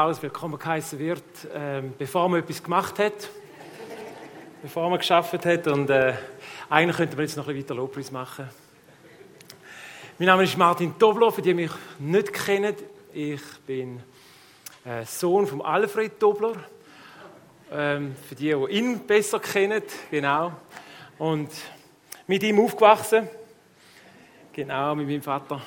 Aus 0.00 0.22
willkommen 0.22 0.56
geheißen 0.60 0.96
wird, 1.00 1.24
ähm, 1.52 1.92
bevor 1.98 2.28
man 2.28 2.38
etwas 2.38 2.62
gemacht 2.62 3.00
hat, 3.00 3.28
bevor 4.62 4.88
man 4.90 5.00
geschafft 5.00 5.44
hat. 5.44 5.66
Und 5.66 5.90
äh, 5.90 6.14
eigentlich 6.70 6.96
könnte 6.98 7.16
man 7.16 7.24
jetzt 7.24 7.36
noch 7.36 7.48
ein 7.48 7.54
bisschen 7.56 7.70
weiter 7.70 7.74
Lobpreis 7.74 8.12
machen. 8.12 8.48
Mein 10.16 10.26
Name 10.26 10.44
ist 10.44 10.56
Martin 10.56 10.96
Tobler, 10.96 11.32
für 11.32 11.42
die, 11.42 11.48
die 11.48 11.54
mich 11.54 11.72
nicht 11.98 12.32
kennen. 12.32 12.76
Ich 13.12 13.42
bin 13.66 14.00
äh, 14.84 15.04
Sohn 15.04 15.48
von 15.48 15.62
Alfred 15.62 16.20
Tobler. 16.20 16.52
Ähm, 17.72 18.14
für 18.28 18.36
die, 18.36 18.54
die 18.54 18.78
ihn 18.78 19.04
besser 19.04 19.40
kennen, 19.40 19.82
genau. 20.12 20.52
Und 21.18 21.50
mit 22.28 22.44
ihm 22.44 22.60
aufgewachsen. 22.60 23.28
Genau, 24.52 24.94
mit 24.94 25.08
meinem 25.08 25.22
Vater 25.22 25.60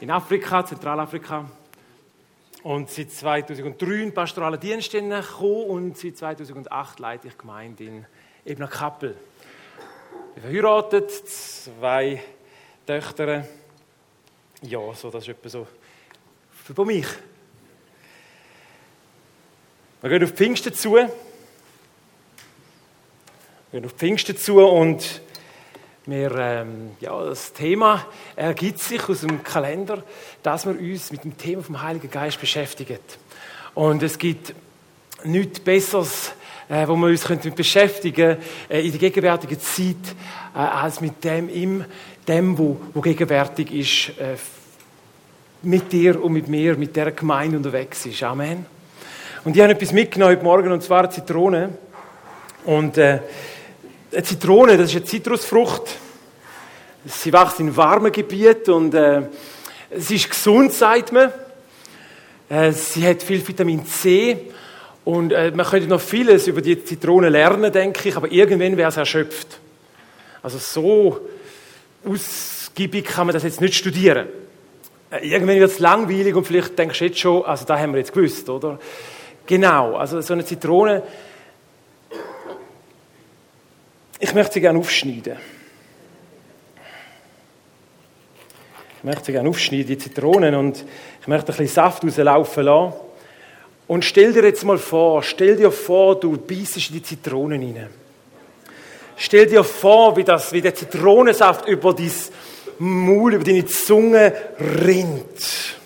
in 0.00 0.10
Afrika, 0.10 0.64
Zentralafrika 0.64 1.44
und 2.62 2.90
seit 2.90 3.10
2003 3.10 4.02
in 4.02 4.14
pastoralen 4.14 4.60
Dienst 4.60 4.92
gekommen 4.92 5.64
und 5.68 5.96
seit 5.96 6.16
2008 6.16 6.98
leite 6.98 7.28
ich 7.28 7.38
Gemeinde 7.38 7.84
in 7.84 8.06
Ebner 8.44 8.68
Kappel. 8.68 9.16
Ich 10.36 10.42
bin 10.42 10.52
verheiratet, 10.52 11.10
zwei 11.10 12.22
Töchter. 12.86 13.46
Ja, 14.62 14.80
so, 14.94 15.10
das 15.10 15.24
ist 15.24 15.30
etwa 15.30 15.48
so 15.48 15.66
für 16.52 16.84
mich. 16.84 17.06
Wir 20.02 20.10
gehen 20.10 20.24
auf 20.24 20.30
Pfingsten 20.30 20.72
zu. 20.72 20.94
Wir 20.94 21.10
gehen 23.72 23.84
auf 23.84 23.92
Pfingsten 23.92 24.36
zu 24.36 24.60
und 24.60 25.22
wir, 26.06 26.34
ähm, 26.36 26.92
ja, 27.00 27.24
das 27.24 27.52
Thema 27.52 28.06
ergibt 28.34 28.78
sich 28.78 29.08
aus 29.08 29.20
dem 29.20 29.42
Kalender, 29.42 30.02
dass 30.42 30.66
wir 30.66 30.72
uns 30.72 31.12
mit 31.12 31.24
dem 31.24 31.36
Thema 31.36 31.62
vom 31.62 31.82
Heiligen 31.82 32.10
Geist 32.10 32.40
beschäftigen. 32.40 32.98
Und 33.74 34.02
es 34.02 34.18
gibt 34.18 34.54
nichts 35.24 35.60
Besseres, 35.60 36.32
äh, 36.68 36.88
wo 36.88 36.96
wir 36.96 37.08
uns 37.08 37.28
mit 37.28 37.54
beschäftigen 37.54 38.38
äh, 38.68 38.80
in 38.80 38.92
der 38.92 39.00
gegenwärtigen 39.00 39.60
Zeit, 39.60 39.96
äh, 40.54 40.58
als 40.58 41.00
mit 41.00 41.22
dem, 41.22 41.48
im, 41.48 41.84
dem 42.26 42.56
wo, 42.56 42.80
wo 42.94 43.00
gegenwärtig 43.00 43.72
ist, 43.72 44.18
äh, 44.18 44.36
mit 45.62 45.92
dir 45.92 46.22
und 46.22 46.32
mit 46.32 46.48
mir, 46.48 46.76
mit 46.76 46.96
der 46.96 47.12
Gemeinde 47.12 47.58
unterwegs 47.58 48.06
ist. 48.06 48.22
Amen. 48.22 48.64
Und 49.44 49.54
ich 49.54 49.62
habe 49.62 49.72
etwas 49.72 49.92
mitgenommen 49.92 50.32
heute 50.32 50.44
Morgen, 50.44 50.72
und 50.72 50.82
zwar 50.82 51.10
Zitrone. 51.10 51.70
Und 52.64 52.96
äh, 52.98 53.20
eine 54.12 54.22
Zitrone, 54.22 54.76
das 54.76 54.90
ist 54.90 54.96
eine 54.96 55.04
Zitrusfrucht. 55.04 55.96
Sie 57.06 57.32
wächst 57.32 57.60
in 57.60 57.76
warmen 57.76 58.12
Gebieten 58.12 58.72
und 58.72 58.94
äh, 58.94 59.22
sie 59.96 60.16
ist 60.16 60.28
gesund, 60.28 60.72
sagt 60.72 61.12
man. 61.12 61.32
Äh, 62.48 62.72
sie 62.72 63.06
hat 63.06 63.22
viel 63.22 63.46
Vitamin 63.46 63.86
C 63.86 64.50
und 65.04 65.32
äh, 65.32 65.52
man 65.54 65.64
könnte 65.64 65.88
noch 65.88 66.00
vieles 66.00 66.46
über 66.46 66.60
die 66.60 66.84
Zitrone 66.84 67.28
lernen, 67.28 67.72
denke 67.72 68.08
ich, 68.08 68.16
aber 68.16 68.30
irgendwann 68.30 68.76
wäre 68.76 68.90
es 68.90 68.96
erschöpft. 68.96 69.58
Also 70.42 70.58
so 70.58 71.20
ausgiebig 72.04 73.06
kann 73.06 73.26
man 73.26 73.34
das 73.34 73.44
jetzt 73.44 73.60
nicht 73.60 73.74
studieren. 73.74 74.26
Äh, 75.10 75.28
irgendwann 75.28 75.58
wird 75.58 75.70
es 75.70 75.78
langweilig 75.78 76.34
und 76.34 76.46
vielleicht 76.46 76.78
denkst 76.78 76.98
du 76.98 77.04
jetzt 77.06 77.18
schon, 77.18 77.44
also 77.44 77.64
da 77.64 77.78
haben 77.78 77.92
wir 77.92 77.98
jetzt 77.98 78.12
gewusst, 78.12 78.48
oder? 78.50 78.78
Genau, 79.46 79.96
also 79.96 80.20
so 80.20 80.34
eine 80.34 80.44
Zitrone 80.44 81.02
ich 84.20 84.34
möchte 84.34 84.54
sie 84.54 84.60
gerne 84.60 84.78
aufschneiden. 84.78 85.36
Ich 88.98 89.04
möchte 89.04 89.24
sie 89.24 89.32
gerne 89.32 89.48
aufschneiden, 89.48 89.86
die 89.86 89.98
Zitronen, 89.98 90.54
und 90.54 90.84
ich 91.20 91.26
möchte 91.26 91.52
ein 91.52 91.56
bisschen 91.56 91.74
Saft 91.74 92.04
rauslaufen 92.04 92.64
lassen. 92.64 92.94
Und 93.88 94.04
stell 94.04 94.32
dir 94.32 94.44
jetzt 94.44 94.62
mal 94.62 94.78
vor, 94.78 95.22
stell 95.22 95.56
dir 95.56 95.72
vor, 95.72 96.20
du 96.20 96.36
beißt 96.36 96.76
in 96.76 96.94
die 96.94 97.02
Zitronen 97.02 97.62
rein. 97.62 97.88
Stell 99.16 99.46
dir 99.46 99.64
vor, 99.64 100.16
wie, 100.16 100.24
das, 100.24 100.52
wie 100.52 100.60
der 100.60 100.74
Zitronensaft 100.74 101.66
über 101.66 101.92
dein 101.92 102.12
Maul, 102.78 103.34
über 103.34 103.44
deine 103.44 103.66
Zunge 103.66 104.32
rinnt. 104.58 105.76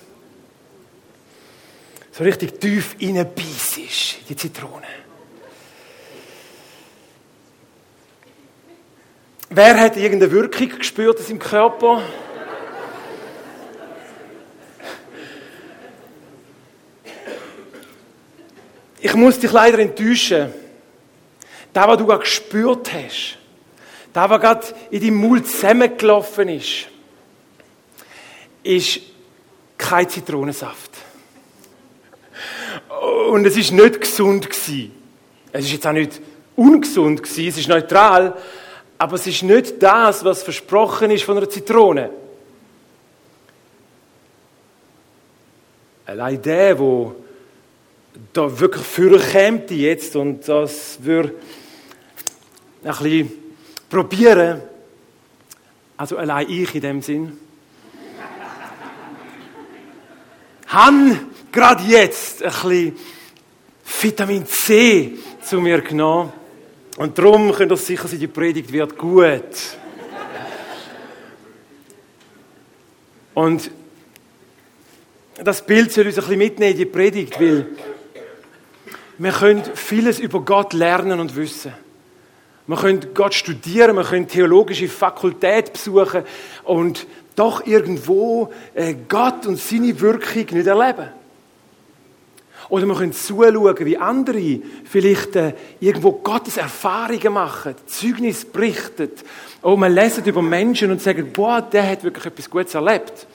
So 2.13 2.23
richtig 2.23 2.61
tief 2.61 2.95
reinbeißt, 3.01 4.29
die 4.29 4.37
Zitrone. 4.37 5.04
Wer 9.57 9.79
hat 9.79 9.97
irgendeine 9.97 10.33
Wirkung 10.33 10.69
gespürt 10.79 11.21
in 11.21 11.27
seinem 11.27 11.39
Körper? 11.39 12.03
Ich 19.01 19.15
muss 19.15 19.39
dich 19.39 19.53
leider 19.53 19.79
enttäuschen. 19.79 20.53
Das, 21.73 21.87
was 21.87 21.99
du 21.99 22.05
gerade 22.05 22.25
gespürt 22.25 22.93
hast, 22.93 23.39
das, 24.13 24.29
was 24.29 24.41
gerade 24.41 24.67
in 24.91 25.01
deinem 25.01 25.17
Mund 25.19 25.47
zusammengelaufen 25.47 26.49
ist, 26.49 26.89
ist 28.65 29.03
kein 29.79 30.09
Zitronensaft. 30.09 30.91
Und 33.31 33.47
es 33.47 33.57
ist 33.57 33.71
nicht 33.71 34.01
gesund 34.01 34.51
gewesen. 34.51 34.91
Es 35.53 35.67
ist 35.67 35.75
jetzt 35.75 35.87
auch 35.87 35.93
nicht 35.93 36.21
ungesund 36.57 37.23
gewesen, 37.23 37.49
es 37.49 37.59
ist 37.59 37.69
neutral, 37.69 38.37
aber 38.99 39.17
es 39.17 39.27
ist 39.27 39.43
nicht 39.43 39.83
das, 39.83 40.25
was 40.25 40.43
versprochen 40.43 41.11
ist 41.11 41.25
von 41.25 41.37
einer 41.37 41.49
Zitrone. 41.49 42.11
Allein 46.07 46.41
der, 46.41 46.79
wo 46.79 47.15
da 48.33 48.61
wirklich 48.61 48.85
käme 49.33 49.65
jetzt 49.71 50.15
und 50.17 50.47
das 50.47 51.03
würde 51.03 51.35
ein 52.85 52.91
bisschen 52.91 53.33
probieren, 53.89 54.63
also 55.97 56.19
allein 56.19 56.49
ich 56.49 56.75
in 56.75 56.81
dem 56.81 57.03
Sinn, 57.03 57.33
han 60.69 61.31
gerade 61.51 61.83
jetzt 61.85 62.43
ein 62.43 62.51
bisschen 62.51 62.97
Vitamin 64.01 64.47
C 64.47 65.19
zu 65.43 65.61
mir 65.61 65.81
genommen 65.81 66.33
und 66.97 67.19
darum 67.19 67.53
könnt 67.53 67.73
ihr 67.73 67.77
sicher 67.77 68.09
sein, 68.09 68.21
die 68.21 68.27
Predigt 68.27 68.73
wird 68.73 68.97
gut. 68.97 69.43
Und 73.35 73.71
das 75.43 75.67
Bild 75.67 75.93
soll 75.93 76.07
uns 76.07 76.17
ein 76.17 76.23
bisschen 76.23 76.39
mitnehmen 76.39 76.73
in 76.73 76.79
die 76.79 76.85
Predigt, 76.85 77.41
weil 77.41 77.67
wir 79.19 79.33
können 79.33 79.63
vieles 79.75 80.21
über 80.21 80.41
Gott 80.41 80.73
lernen 80.73 81.19
und 81.19 81.35
wissen. 81.35 81.73
Wir 82.67 82.77
können 82.77 83.13
Gott 83.13 83.35
studieren, 83.35 83.97
wir 83.97 84.05
können 84.05 84.27
theologische 84.27 84.89
Fakultät 84.89 85.73
besuchen 85.73 86.23
und 86.63 87.07
doch 87.37 87.67
irgendwo 87.67 88.53
äh, 88.75 88.95
Gott 89.09 89.47
und 89.47 89.59
seine 89.59 90.01
Wirkung 90.01 90.57
nicht 90.57 90.67
erleben. 90.67 91.09
Oder 92.69 92.87
wir 92.87 92.95
können 92.95 93.13
zuschauen, 93.13 93.77
wie 93.81 93.99
andere 93.99 94.61
vielleicht 94.85 95.37
äh, 95.37 95.55
irgendwo 95.81 96.13
Gottes 96.13 96.57
Erfahrungen 96.57 97.33
machen, 97.33 97.75
Zeugnis 97.87 98.45
berichten. 98.45 99.11
Oder 99.63 99.77
wir 99.77 99.89
lesen 99.89 100.25
über 100.25 100.43
Menschen 100.43 100.91
und 100.91 101.03
sagen, 101.03 101.31
boah, 101.33 101.61
der 101.61 101.91
hat 101.91 102.05
wirklich 102.05 102.27
etwas 102.27 102.49
Gutes 102.51 102.75
erlebt. 102.75 103.27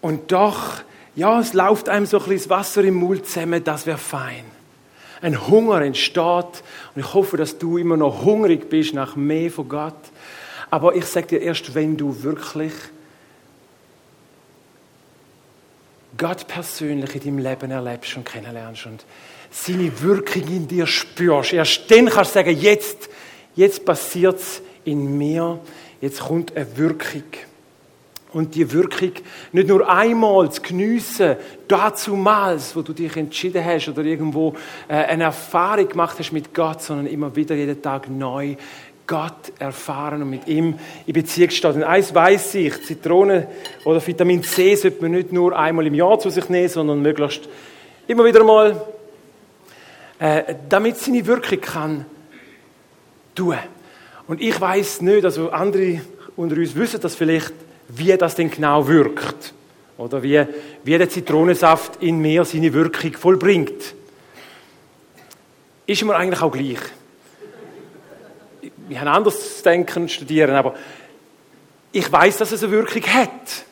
Und 0.00 0.30
doch, 0.30 0.82
ja, 1.16 1.40
es 1.40 1.52
läuft 1.52 1.88
einem 1.88 2.06
so 2.06 2.20
ein 2.20 2.28
bisschen 2.28 2.50
Wasser 2.50 2.84
im 2.84 2.94
Mund 2.94 3.26
zusammen, 3.26 3.64
das 3.64 3.86
wäre 3.86 3.98
fein. 3.98 4.44
Ein 5.22 5.48
Hunger 5.48 5.80
entsteht 5.80 6.62
und 6.94 7.00
ich 7.00 7.14
hoffe, 7.14 7.36
dass 7.36 7.58
du 7.58 7.78
immer 7.78 7.96
noch 7.96 8.24
hungrig 8.24 8.68
bist 8.68 8.94
nach 8.94 9.16
mehr 9.16 9.50
von 9.50 9.68
Gott. 9.68 9.94
Aber 10.70 10.94
ich 10.94 11.06
sage 11.06 11.26
dir 11.26 11.40
erst, 11.40 11.74
wenn 11.74 11.96
du 11.96 12.22
wirklich 12.22 12.72
Gott 16.16 16.46
persönlich 16.46 17.14
in 17.14 17.20
deinem 17.20 17.38
Leben 17.38 17.70
erlebst 17.70 18.16
und 18.16 18.24
kennenlernst 18.24 18.86
und 18.86 19.04
seine 19.50 20.00
Wirkung 20.02 20.42
in 20.48 20.68
dir 20.68 20.86
spürst. 20.86 21.52
Erst 21.52 21.90
dann 21.90 22.06
kannst 22.06 22.30
du 22.30 22.38
sagen, 22.38 22.56
jetzt, 22.58 23.08
jetzt 23.54 23.84
passiert 23.84 24.36
es 24.38 24.62
in 24.84 25.16
mir, 25.16 25.58
jetzt 26.00 26.20
kommt 26.20 26.56
eine 26.56 26.76
Wirkung. 26.76 27.24
Und 28.32 28.54
die 28.54 28.70
Wirkung 28.70 29.12
nicht 29.52 29.68
nur 29.68 29.88
einmal 29.88 30.50
zu 30.52 30.60
geniessen, 30.60 31.36
dazumals, 31.68 32.76
wo 32.76 32.82
du 32.82 32.92
dich 32.92 33.16
entschieden 33.16 33.64
hast 33.64 33.88
oder 33.88 34.02
irgendwo 34.02 34.52
äh, 34.88 34.94
eine 34.94 35.24
Erfahrung 35.24 35.88
gemacht 35.88 36.18
hast 36.18 36.32
mit 36.32 36.52
Gott, 36.52 36.82
sondern 36.82 37.06
immer 37.06 37.34
wieder 37.34 37.54
jeden 37.54 37.80
Tag 37.80 38.10
neu 38.10 38.56
Gott 39.06 39.52
erfahren 39.58 40.22
und 40.22 40.30
mit 40.30 40.46
ihm 40.48 40.78
in 41.06 41.12
Beziehung 41.12 41.50
stehen. 41.50 41.74
Und 41.74 41.84
eins 41.84 42.14
weiß 42.14 42.56
ich, 42.56 42.84
Zitrone 42.84 43.48
oder 43.84 44.04
Vitamin 44.04 44.42
C 44.42 44.74
sollte 44.74 45.02
man 45.02 45.12
nicht 45.12 45.32
nur 45.32 45.56
einmal 45.56 45.86
im 45.86 45.94
Jahr 45.94 46.18
zu 46.18 46.30
sich 46.30 46.48
nehmen, 46.48 46.68
sondern 46.68 47.02
möglichst 47.02 47.48
immer 48.06 48.24
wieder 48.24 48.42
mal, 48.42 48.80
äh, 50.18 50.54
damit 50.68 50.96
seine 50.96 51.26
Wirkung 51.26 51.60
kann 51.60 52.06
tun. 53.34 53.56
Und 54.26 54.40
ich 54.40 54.60
weiß 54.60 55.02
nicht, 55.02 55.24
also 55.24 55.50
andere 55.50 56.00
unter 56.36 56.56
uns 56.56 56.74
wissen 56.74 57.00
das 57.00 57.14
vielleicht, 57.14 57.52
wie 57.88 58.16
das 58.16 58.34
denn 58.34 58.50
genau 58.50 58.86
wirkt. 58.88 59.54
Oder 59.98 60.22
wie, 60.22 60.44
wie 60.84 60.98
der 60.98 61.08
Zitronensaft 61.08 62.02
in 62.02 62.18
mir 62.20 62.44
seine 62.44 62.72
Wirkung 62.72 63.12
vollbringt. 63.14 63.94
Ist 65.86 66.04
mir 66.04 66.16
eigentlich 66.16 66.42
auch 66.42 66.52
gleich. 66.52 66.80
Wir 68.88 69.00
haben 69.00 69.08
anders 69.08 69.62
denken, 69.62 70.08
studieren, 70.08 70.54
aber 70.54 70.74
ich 71.92 72.10
weiß, 72.10 72.36
dass 72.36 72.52
es 72.52 72.62
eine 72.62 72.72
Wirkung 72.72 73.02
hat. 73.02 73.64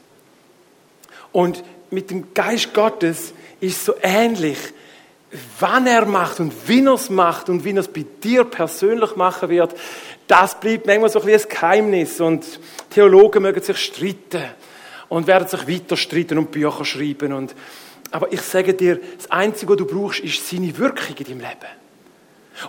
Und 1.30 1.62
mit 1.90 2.10
dem 2.10 2.34
Geist 2.34 2.74
Gottes 2.74 3.32
ist 3.60 3.76
es 3.76 3.84
so 3.84 3.94
ähnlich. 4.02 4.58
Wann 5.58 5.86
er 5.86 6.06
macht 6.06 6.40
und 6.40 6.52
wie 6.68 6.84
er 6.84 6.94
es 6.94 7.10
macht 7.10 7.48
und 7.48 7.64
wie 7.64 7.72
er 7.72 7.78
es 7.78 7.88
bei 7.88 8.04
dir 8.22 8.44
persönlich 8.44 9.16
machen 9.16 9.48
wird, 9.48 9.74
das 10.26 10.58
bleibt 10.58 10.86
manchmal 10.86 11.10
so 11.10 11.20
ein, 11.20 11.28
ein 11.28 11.40
Geheimnis. 11.48 12.20
Und 12.20 12.60
Theologen 12.90 13.42
mögen 13.42 13.62
sich 13.62 13.78
streiten 13.78 14.44
und 15.08 15.26
werden 15.26 15.48
sich 15.48 15.68
weiter 15.68 15.96
streiten 15.96 16.38
und 16.38 16.50
Bücher 16.50 16.84
schreiben. 16.84 17.32
Und, 17.32 17.54
aber 18.10 18.32
ich 18.32 18.42
sage 18.42 18.74
dir, 18.74 19.00
das 19.16 19.30
Einzige, 19.30 19.72
was 19.72 19.78
du 19.78 19.86
brauchst, 19.86 20.20
ist 20.20 20.48
seine 20.48 20.76
Wirkung 20.78 21.16
in 21.18 21.24
deinem 21.24 21.40
Leben. 21.40 21.72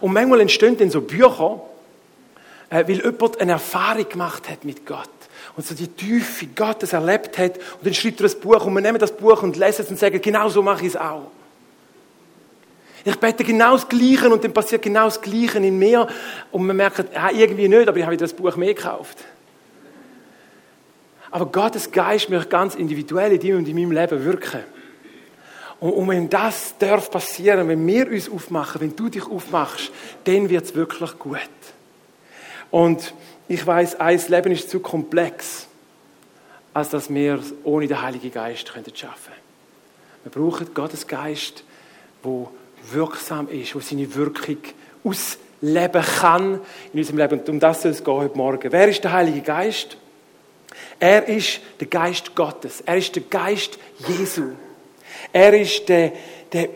Und 0.02 0.14
manchmal 0.14 0.42
entstehen 0.42 0.78
dann 0.78 0.90
so 0.90 1.02
Bücher, 1.02 1.62
weil 2.70 2.90
jemand 2.90 3.40
eine 3.40 3.54
Erfahrung 3.54 4.08
gemacht 4.10 4.50
hat 4.50 4.66
mit 4.66 4.86
Gott 4.86 5.10
und 5.56 5.66
so 5.66 5.76
die 5.76 5.88
Tiefe 5.88 6.48
Gottes 6.48 6.94
erlebt 6.94 7.38
hat 7.38 7.58
und 7.58 7.86
dann 7.86 7.94
schreibt 7.94 8.22
er 8.22 8.30
ein 8.30 8.40
Buch 8.40 8.66
und 8.66 8.74
wir 8.74 8.82
nehmen 8.82 9.00
das 9.00 9.16
Buch 9.16 9.42
und 9.44 9.56
lesen 9.56 9.84
es 9.84 9.90
und 9.90 10.00
sagen, 10.00 10.22
genau 10.22 10.50
so 10.50 10.62
mache 10.62 10.82
ich 10.82 10.90
es 10.90 10.98
auch. 10.98 11.32
Ich 13.08 13.16
bete 13.18 13.44
genau 13.44 13.74
das 13.74 13.88
Gleiche 13.88 14.30
und 14.30 14.44
dann 14.44 14.52
passiert 14.52 14.82
genau 14.82 15.06
das 15.06 15.22
Gleiche 15.22 15.60
in 15.60 15.78
mir 15.78 16.08
und 16.52 16.66
man 16.66 16.76
merkt, 16.76 17.14
ja, 17.14 17.30
irgendwie 17.30 17.68
nicht, 17.68 17.88
aber 17.88 17.98
ich 17.98 18.04
habe 18.04 18.14
wieder 18.14 18.26
das 18.26 18.34
Buch 18.34 18.56
mehr 18.56 18.74
gekauft. 18.74 19.20
Aber 21.30 21.46
Gottes 21.46 21.92
Geist 21.92 22.30
möchte 22.30 22.50
ganz 22.50 22.74
individuell 22.74 23.34
in 23.34 23.40
dir 23.40 23.58
und 23.58 23.68
in 23.68 23.76
meinem 23.76 23.92
Leben 23.92 24.24
wirken. 24.24 24.62
Und, 25.80 25.92
und 25.92 26.08
wenn 26.10 26.30
das 26.30 26.76
darf 26.80 27.12
passieren, 27.12 27.68
wenn 27.68 27.86
wir 27.86 28.08
uns 28.08 28.30
aufmachen, 28.30 28.82
wenn 28.82 28.96
du 28.96 29.10
dich 29.10 29.26
aufmachst, 29.28 29.92
dann 30.24 30.50
wird 30.50 30.66
es 30.66 30.74
wirklich 30.74 31.20
gut. 31.20 31.40
Und 32.72 33.14
ich 33.48 33.66
weiß, 33.66 34.00
ein 34.00 34.22
Leben 34.28 34.52
ist 34.52 34.70
zu 34.70 34.80
komplex, 34.80 35.68
als 36.74 36.90
dass 36.90 37.14
wir 37.14 37.36
es 37.36 37.54
ohne 37.64 37.88
den 37.88 38.02
Heiligen 38.02 38.32
Geist 38.32 38.68
schaffen 38.68 38.84
können. 38.94 39.46
Wir 40.24 40.32
brauchen 40.32 40.74
Gottes 40.74 41.08
Geist, 41.08 41.64
der 42.24 42.48
wirksam 42.92 43.48
ist, 43.50 43.74
der 43.74 43.82
seine 43.82 44.14
Wirkung 44.16 44.58
ausleben 45.04 46.02
kann 46.20 46.60
in 46.92 47.00
unserem 47.00 47.18
Leben. 47.20 47.40
Und 47.40 47.50
um 47.50 47.60
das 47.60 47.84
soll 47.84 47.92
es 47.92 48.04
gehen 48.04 48.14
heute 48.14 48.36
Morgen. 48.36 48.72
Wer 48.72 48.88
ist 48.88 49.04
der 49.04 49.14
Heilige 49.14 49.42
Geist? 49.42 49.98
Er 51.00 51.28
ist 51.28 51.62
der 51.80 51.88
Geist 51.88 52.36
Gottes. 52.36 52.82
Er 52.82 52.98
ist 52.98 53.16
der 53.16 53.24
Geist 53.24 53.78
Jesu. 54.08 54.50
Er 55.32 55.54
ist 55.54 55.88
der, 55.88 56.14
der 56.52 56.70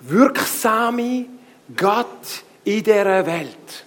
wirksame 0.00 1.26
Gott 1.74 2.44
in 2.64 2.82
dieser 2.82 3.26
Welt 3.26 3.85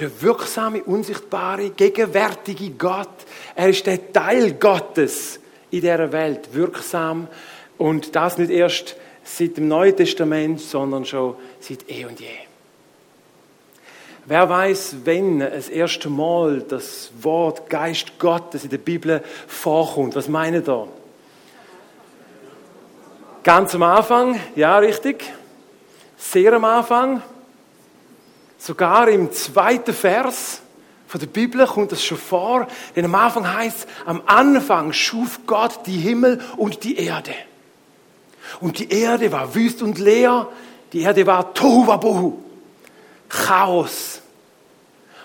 der 0.00 0.22
wirksame, 0.22 0.82
unsichtbare, 0.82 1.70
gegenwärtige 1.70 2.70
Gott. 2.70 3.08
Er 3.54 3.68
ist 3.68 3.86
der 3.86 4.12
Teil 4.12 4.54
Gottes 4.54 5.38
in 5.70 5.82
dieser 5.82 6.10
Welt, 6.12 6.52
wirksam. 6.52 7.28
Und 7.78 8.16
das 8.16 8.38
nicht 8.38 8.50
erst 8.50 8.96
seit 9.22 9.56
dem 9.56 9.68
Neuen 9.68 9.96
Testament, 9.96 10.60
sondern 10.60 11.04
schon 11.04 11.36
seit 11.60 11.88
eh 11.88 12.04
und 12.06 12.18
je. 12.18 12.26
Wer 14.26 14.48
weiß, 14.48 14.96
wenn 15.04 15.40
das 15.40 15.68
erste 15.68 16.08
Mal 16.08 16.60
das 16.60 17.10
Wort 17.20 17.68
Geist 17.68 18.18
Gottes 18.18 18.64
in 18.64 18.70
der 18.70 18.78
Bibel 18.78 19.22
vorkommt? 19.46 20.14
Was 20.14 20.28
meinen 20.28 20.62
da? 20.64 20.86
Ganz 23.42 23.74
am 23.74 23.82
Anfang, 23.82 24.38
ja, 24.54 24.78
richtig. 24.78 25.24
Sehr 26.18 26.52
am 26.52 26.64
Anfang. 26.64 27.22
Sogar 28.60 29.08
im 29.08 29.32
zweiten 29.32 29.94
Vers 29.94 30.60
von 31.08 31.18
der 31.18 31.26
Bibel 31.26 31.66
kommt 31.66 31.92
das 31.92 32.04
schon 32.04 32.18
vor, 32.18 32.68
denn 32.94 33.06
am 33.06 33.14
Anfang 33.14 33.50
heißt 33.50 33.88
am 34.04 34.22
Anfang 34.26 34.92
schuf 34.92 35.40
Gott 35.46 35.80
die 35.86 35.96
Himmel 35.96 36.42
und 36.58 36.84
die 36.84 36.98
Erde. 36.98 37.34
Und 38.60 38.78
die 38.78 38.90
Erde 38.90 39.32
war 39.32 39.54
wüst 39.54 39.80
und 39.80 39.98
leer, 39.98 40.46
die 40.92 41.00
Erde 41.00 41.26
war 41.26 41.54
Tohuwabohu, 41.54 42.38
Chaos. 43.30 44.20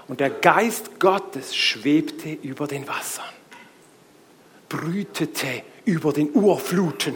Und 0.08 0.22
der 0.22 0.30
Geist 0.30 0.98
Gottes 1.00 1.54
schwebte 1.54 2.30
über 2.30 2.68
den 2.68 2.88
Wassern, 2.88 3.26
brütete 4.70 5.64
über 5.84 6.14
den 6.14 6.34
Urfluten. 6.34 7.16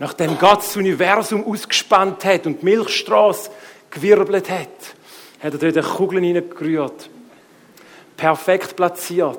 Nachdem 0.00 0.36
Gott 0.36 0.58
das 0.58 0.76
Universum 0.76 1.44
ausgespannt 1.44 2.24
hat 2.24 2.46
und 2.46 2.64
Milchstraße 2.64 3.50
gewirbelt 3.92 4.50
hat, 4.50 4.68
hat 5.40 5.52
er 5.52 5.58
dort 5.58 5.76
eine 5.76 5.82
Kugel 5.82 6.20
hineingerührt. 6.20 7.08
Perfekt 8.16 8.74
platziert. 8.74 9.38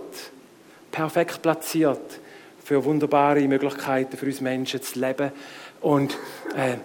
Perfekt 0.91 1.41
platziert 1.41 2.19
für 2.63 2.83
wunderbare 2.85 3.41
Möglichkeiten 3.47 4.15
für 4.15 4.25
uns 4.25 4.39
Menschen 4.39 4.81
zu 4.81 5.00
leben. 5.00 5.31
Und 5.81 6.17
äh, 6.55 6.77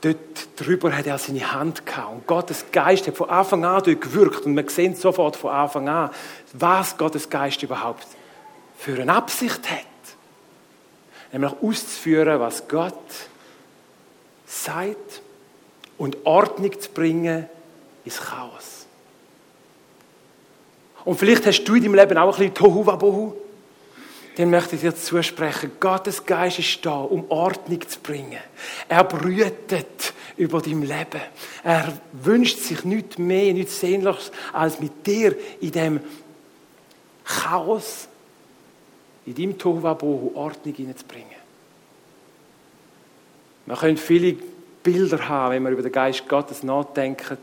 dort 0.00 0.48
drüber 0.56 0.96
hat 0.96 1.06
er 1.06 1.18
seine 1.18 1.52
Hand 1.52 1.86
gehabt. 1.86 2.12
Und 2.12 2.26
Gottes 2.26 2.66
Geist 2.72 3.06
hat 3.06 3.16
von 3.16 3.30
Anfang 3.30 3.64
an 3.64 3.82
dort 3.84 4.00
gewirkt. 4.00 4.46
Und 4.46 4.54
man 4.54 4.68
sieht 4.68 4.98
sofort 4.98 5.36
von 5.36 5.52
Anfang 5.52 5.88
an, 5.88 6.10
was 6.52 6.96
Gottes 6.96 7.30
Geist 7.30 7.62
überhaupt 7.62 8.06
für 8.78 9.00
eine 9.00 9.14
Absicht 9.14 9.70
hat. 9.70 9.86
Nämlich 11.32 11.52
auszuführen, 11.62 12.40
was 12.40 12.66
Gott 12.68 12.94
sagt 14.44 15.22
und 15.98 16.16
Ordnung 16.24 16.78
zu 16.80 16.90
bringen 16.90 17.46
ins 18.04 18.20
Chaos. 18.20 18.86
Und 21.04 21.18
vielleicht 21.18 21.46
hast 21.46 21.64
du 21.64 21.74
in 21.74 21.82
deinem 21.82 21.94
Leben 21.94 22.18
auch 22.18 22.32
ein 22.32 22.38
bisschen 22.38 22.54
Tohuwabohu. 22.54 23.34
Dann 24.36 24.50
möchte 24.50 24.76
ich 24.76 24.82
dir 24.82 24.94
zusprechen, 24.94 25.72
Gottes 25.78 26.24
Geist 26.24 26.58
ist 26.58 26.84
da, 26.86 27.00
um 27.00 27.30
Ordnung 27.30 27.86
zu 27.86 28.00
bringen. 28.00 28.38
Er 28.88 29.04
brütet 29.04 30.14
über 30.36 30.62
dein 30.62 30.82
Leben. 30.82 31.20
Er 31.62 31.92
wünscht 32.12 32.58
sich 32.58 32.84
nichts 32.84 33.18
mehr, 33.18 33.52
nichts 33.52 33.80
Sehnliches, 33.80 34.32
als 34.52 34.80
mit 34.80 35.06
dir 35.06 35.36
in 35.60 35.72
dem 35.72 36.00
Chaos, 37.24 38.08
in 39.26 39.34
deinem 39.34 39.58
Tohuwabohu 39.58 40.32
Ordnung 40.34 40.74
hineinzubringen. 40.74 41.42
Man 43.66 43.76
könnte 43.76 44.00
viele 44.00 44.36
Bilder 44.82 45.28
haben, 45.28 45.54
wenn 45.54 45.62
wir 45.64 45.70
über 45.70 45.82
den 45.82 45.92
Geist 45.92 46.28
Gottes 46.28 46.62
nachdenken. 46.62 47.38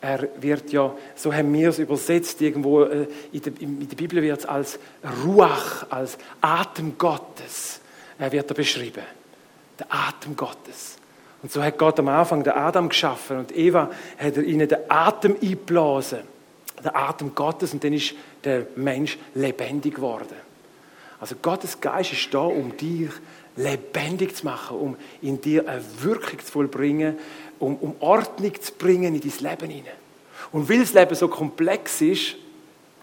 Er 0.00 0.28
wird 0.40 0.72
ja, 0.72 0.94
so 1.14 1.32
haben 1.32 1.52
wir 1.52 1.68
es 1.68 1.78
übersetzt, 1.78 2.40
irgendwo 2.40 2.84
äh, 2.84 3.06
in 3.32 3.42
der, 3.42 3.52
in 3.60 3.88
der 3.88 3.96
Bibel 3.96 4.22
wird 4.22 4.40
es 4.40 4.46
als 4.46 4.78
Ruach, 5.24 5.86
als 5.90 6.16
Atem 6.40 6.96
Gottes, 6.96 7.80
er 8.18 8.32
wird 8.32 8.50
er 8.50 8.54
beschrieben. 8.54 9.02
Der 9.78 9.86
Atem 9.90 10.36
Gottes. 10.36 10.96
Und 11.42 11.52
so 11.52 11.62
hat 11.62 11.78
Gott 11.78 11.98
am 11.98 12.08
Anfang 12.08 12.42
den 12.42 12.52
Adam 12.52 12.88
geschaffen 12.88 13.38
und 13.38 13.56
Eva 13.56 13.90
hat 14.18 14.36
er 14.36 14.42
ihnen 14.42 14.68
den 14.68 14.78
Atem 14.88 15.36
eingeblasen. 15.40 16.20
Der 16.82 16.96
Atem 16.96 17.34
Gottes 17.34 17.72
und 17.72 17.84
dann 17.84 17.92
ist 17.92 18.14
der 18.44 18.66
Mensch 18.76 19.18
lebendig 19.34 19.96
geworden. 19.96 20.36
Also 21.18 21.34
Gottes 21.40 21.80
Geist 21.80 22.12
ist 22.12 22.32
da, 22.32 22.40
um 22.40 22.76
dich 22.76 23.10
lebendig 23.60 24.36
zu 24.36 24.44
machen, 24.44 24.76
um 24.76 24.96
in 25.22 25.40
dir 25.40 25.68
eine 25.68 25.82
Wirkung 26.00 26.38
zu 26.38 26.52
vollbringen, 26.52 27.18
um, 27.58 27.76
um 27.76 27.94
Ordnung 28.00 28.52
zu 28.60 28.72
bringen 28.72 29.14
in 29.14 29.20
dein 29.20 29.50
Leben 29.50 29.70
hinein. 29.70 29.92
Und 30.52 30.68
weil 30.68 30.80
das 30.80 30.94
Leben 30.94 31.14
so 31.14 31.28
komplex 31.28 32.00
ist 32.00 32.36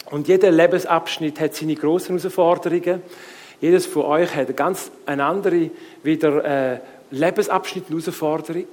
und 0.10 0.28
jeder 0.28 0.52
Lebensabschnitt 0.52 1.40
hat 1.40 1.56
seine 1.56 1.76
großen 1.76 2.18
Herausforderungen, 2.18 3.02
jedes 3.60 3.86
von 3.86 4.04
euch 4.04 4.36
hat 4.36 4.48
eine 4.48 4.54
ganz 4.54 4.92
eine 5.06 5.26
andere 5.26 5.72
wieder 6.04 6.74
äh, 6.74 6.80
Lebensabschnitt 7.12 7.90
und 7.90 8.02
Herausforderung. 8.02 8.68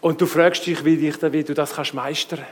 Und 0.00 0.20
du 0.20 0.26
fragst 0.26 0.66
dich, 0.66 0.84
wie, 0.84 0.96
dich, 0.96 1.16
wie 1.20 1.44
du 1.44 1.54
das 1.54 1.74
kannst 1.74 1.94
meistern 1.94 2.44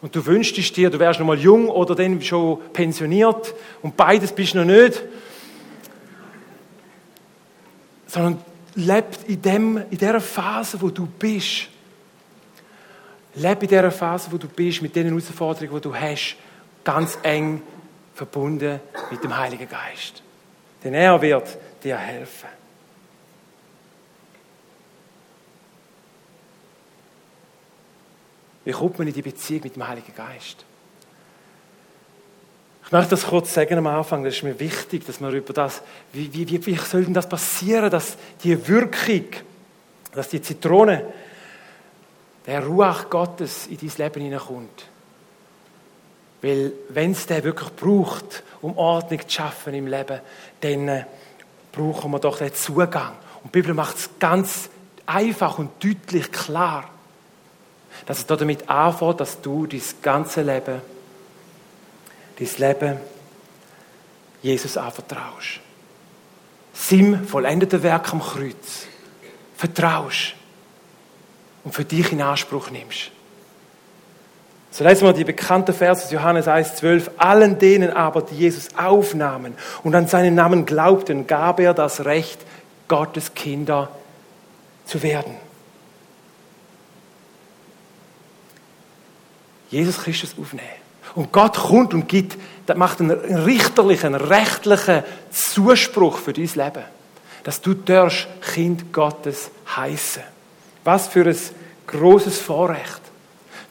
Und 0.00 0.16
du 0.16 0.24
wünschst 0.24 0.76
dir, 0.76 0.88
du 0.88 0.98
wärst 0.98 1.20
noch 1.20 1.26
mal 1.26 1.38
jung 1.38 1.68
oder 1.68 1.94
dann 1.94 2.20
schon 2.22 2.58
pensioniert 2.72 3.54
und 3.82 3.96
beides 3.96 4.32
bist 4.32 4.54
du 4.54 4.58
noch 4.58 4.64
nicht 4.64 5.02
sondern 8.08 8.42
lebt 8.74 9.28
in, 9.28 9.40
dem, 9.40 9.76
in 9.76 9.98
dieser 9.98 10.20
Phase, 10.20 10.80
wo 10.80 10.88
du 10.88 11.06
bist. 11.06 11.68
Lebe 13.34 13.62
in 13.62 13.68
dieser 13.68 13.90
Phase, 13.92 14.32
wo 14.32 14.36
du 14.36 14.48
bist, 14.48 14.82
mit 14.82 14.96
den 14.96 15.06
Herausforderungen, 15.06 15.76
die 15.76 15.80
du 15.82 15.94
hast, 15.94 16.36
ganz 16.82 17.18
eng 17.22 17.62
verbunden 18.14 18.80
mit 19.10 19.22
dem 19.22 19.36
Heiligen 19.36 19.68
Geist. 19.68 20.22
Denn 20.82 20.94
er 20.94 21.20
wird 21.20 21.56
dir 21.84 21.96
helfen. 21.96 22.48
Wie 28.64 28.72
kommt 28.72 28.98
man 28.98 29.08
in 29.08 29.14
die 29.14 29.22
Beziehung 29.22 29.62
mit 29.64 29.76
dem 29.76 29.86
Heiligen 29.86 30.14
Geist? 30.14 30.64
Ich 32.88 32.92
möchte 32.92 33.10
das 33.10 33.26
kurz 33.26 33.52
sagen 33.52 33.76
am 33.76 33.86
Anfang, 33.86 34.24
das 34.24 34.36
ist 34.36 34.44
mir 34.44 34.58
wichtig, 34.58 35.04
dass 35.04 35.20
wir 35.20 35.28
über 35.28 35.52
das, 35.52 35.82
wie, 36.14 36.32
wie, 36.32 36.64
wie 36.64 36.76
soll 36.76 37.04
denn 37.04 37.12
das 37.12 37.28
passieren, 37.28 37.90
dass 37.90 38.16
die 38.42 38.66
Wirkung, 38.66 39.26
dass 40.14 40.30
die 40.30 40.40
Zitrone, 40.40 41.04
der 42.46 42.64
Ruach 42.64 43.10
Gottes 43.10 43.66
in 43.66 43.76
dein 43.76 43.92
Leben 43.98 44.22
hineinkommt. 44.22 44.86
Weil, 46.40 46.72
wenn 46.88 47.12
es 47.12 47.26
den 47.26 47.44
wirklich 47.44 47.68
braucht, 47.76 48.42
um 48.62 48.78
Ordnung 48.78 49.20
zu 49.20 49.34
schaffen 49.36 49.74
im 49.74 49.86
Leben, 49.86 50.20
dann 50.62 50.88
äh, 50.88 51.04
brauchen 51.70 52.10
wir 52.10 52.20
doch 52.20 52.38
den 52.38 52.54
Zugang. 52.54 53.12
Und 53.42 53.54
die 53.54 53.60
Bibel 53.60 53.74
macht 53.74 53.96
es 53.98 54.08
ganz 54.18 54.70
einfach 55.04 55.58
und 55.58 55.72
deutlich 55.84 56.32
klar, 56.32 56.88
dass 58.06 58.20
es 58.20 58.26
damit 58.26 58.70
anfängt, 58.70 59.20
dass 59.20 59.42
du 59.42 59.66
dein 59.66 59.82
ganze 60.00 60.40
Leben 60.40 60.80
dein 62.38 62.48
Leben 62.58 63.00
Jesus 64.42 64.76
anvertraust. 64.76 65.60
Sim 66.72 67.26
vollendeten 67.26 67.82
Werk 67.82 68.12
am 68.12 68.20
Kreuz 68.20 68.86
vertraust 69.56 70.34
und 71.64 71.74
für 71.74 71.84
dich 71.84 72.12
in 72.12 72.22
Anspruch 72.22 72.70
nimmst. 72.70 73.10
So 74.70 74.84
lesen 74.84 75.06
wir 75.06 75.12
die 75.12 75.24
bekannte 75.24 75.72
Verse 75.72 76.04
aus 76.04 76.12
Johannes 76.12 76.46
1,12. 76.46 77.10
Allen 77.16 77.58
denen 77.58 77.90
aber, 77.90 78.22
die 78.22 78.36
Jesus 78.36 78.68
aufnahmen 78.76 79.54
und 79.82 79.94
an 79.94 80.06
seinen 80.06 80.34
Namen 80.34 80.66
glaubten, 80.66 81.26
gab 81.26 81.58
er 81.58 81.74
das 81.74 82.04
Recht, 82.04 82.38
Gottes 82.86 83.34
Kinder 83.34 83.90
zu 84.84 85.02
werden. 85.02 85.34
Jesus 89.70 89.98
Christus 89.98 90.34
aufnehmen. 90.40 90.77
Und 91.14 91.32
Gott 91.32 91.56
kommt 91.56 91.94
und 91.94 92.08
gibt, 92.08 92.36
macht 92.76 93.00
einen 93.00 93.10
richterlichen, 93.10 94.14
rechtlichen 94.14 95.02
Zuspruch 95.30 96.18
für 96.18 96.32
dein 96.32 96.50
Leben. 96.54 96.84
Dass 97.44 97.60
du 97.60 97.74
darfst 97.74 98.28
Kind 98.54 98.92
Gottes 98.92 99.50
heißen. 99.76 100.22
Was 100.84 101.08
für 101.08 101.26
ein 101.26 101.36
großes 101.86 102.38
Vorrecht. 102.38 103.00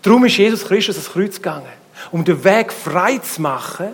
Darum 0.02 0.26
ist 0.26 0.38
Jesus 0.38 0.66
Christus 0.66 0.96
ans 0.96 1.12
Kreuz 1.12 1.36
gegangen, 1.36 1.66
um 2.12 2.24
den 2.24 2.44
Weg 2.44 2.72
frei 2.72 3.18
zu 3.20 3.42
machen, 3.42 3.90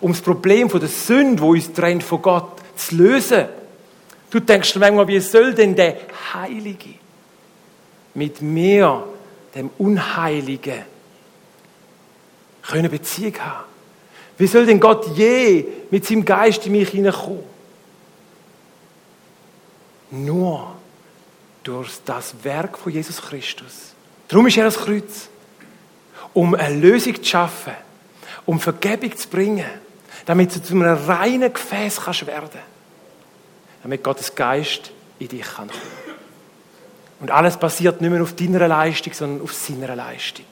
um 0.00 0.12
das 0.12 0.20
Problem 0.20 0.68
von 0.68 0.80
der 0.80 0.88
Sünde, 0.88 1.42
wo 1.42 1.52
uns 1.52 1.72
trennt 1.72 2.02
von 2.02 2.22
Gott, 2.22 2.60
zu 2.76 2.96
lösen. 2.96 3.46
Du 4.30 4.40
denkst 4.40 4.76
manchmal, 4.76 5.08
wie 5.08 5.20
soll 5.20 5.54
denn 5.54 5.74
der 5.74 5.96
Heilige 6.32 6.90
mit 8.14 8.42
mir, 8.42 9.04
dem 9.54 9.70
Unheiligen, 9.78 10.91
können 12.62 12.90
Beziehung 12.90 13.38
haben. 13.40 13.64
Wie 14.38 14.46
soll 14.46 14.66
denn 14.66 14.80
Gott 14.80 15.16
je 15.16 15.64
mit 15.90 16.06
seinem 16.06 16.24
Geist 16.24 16.66
in 16.66 16.72
mich 16.72 16.88
hineinkommen? 16.90 17.44
Nur 20.10 20.74
durch 21.62 21.90
das 22.04 22.34
Werk 22.42 22.78
von 22.78 22.92
Jesus 22.92 23.20
Christus. 23.20 23.94
Darum 24.28 24.46
ist 24.46 24.56
er 24.56 24.64
das 24.64 24.78
Kreuz. 24.78 25.28
Um 26.32 26.54
eine 26.54 26.76
Lösung 26.76 27.14
zu 27.16 27.24
schaffen, 27.24 27.74
um 28.46 28.58
Vergebung 28.58 29.16
zu 29.16 29.28
bringen, 29.28 29.66
damit 30.24 30.54
du 30.54 30.62
zu 30.62 30.74
einem 30.74 30.96
reinen 30.96 31.52
Gefäß 31.52 32.00
kannst 32.00 32.26
werden 32.26 32.60
damit 33.82 34.02
Gottes 34.02 34.34
Geist 34.34 34.92
in 35.18 35.28
dich 35.28 35.42
kann. 35.42 35.70
Und 37.20 37.30
alles 37.30 37.56
basiert 37.56 38.00
nicht 38.00 38.10
mehr 38.10 38.22
auf 38.22 38.34
deiner 38.34 38.66
Leistung, 38.66 39.12
sondern 39.12 39.42
auf 39.42 39.52
seiner 39.52 39.94
Leistung 39.94 40.46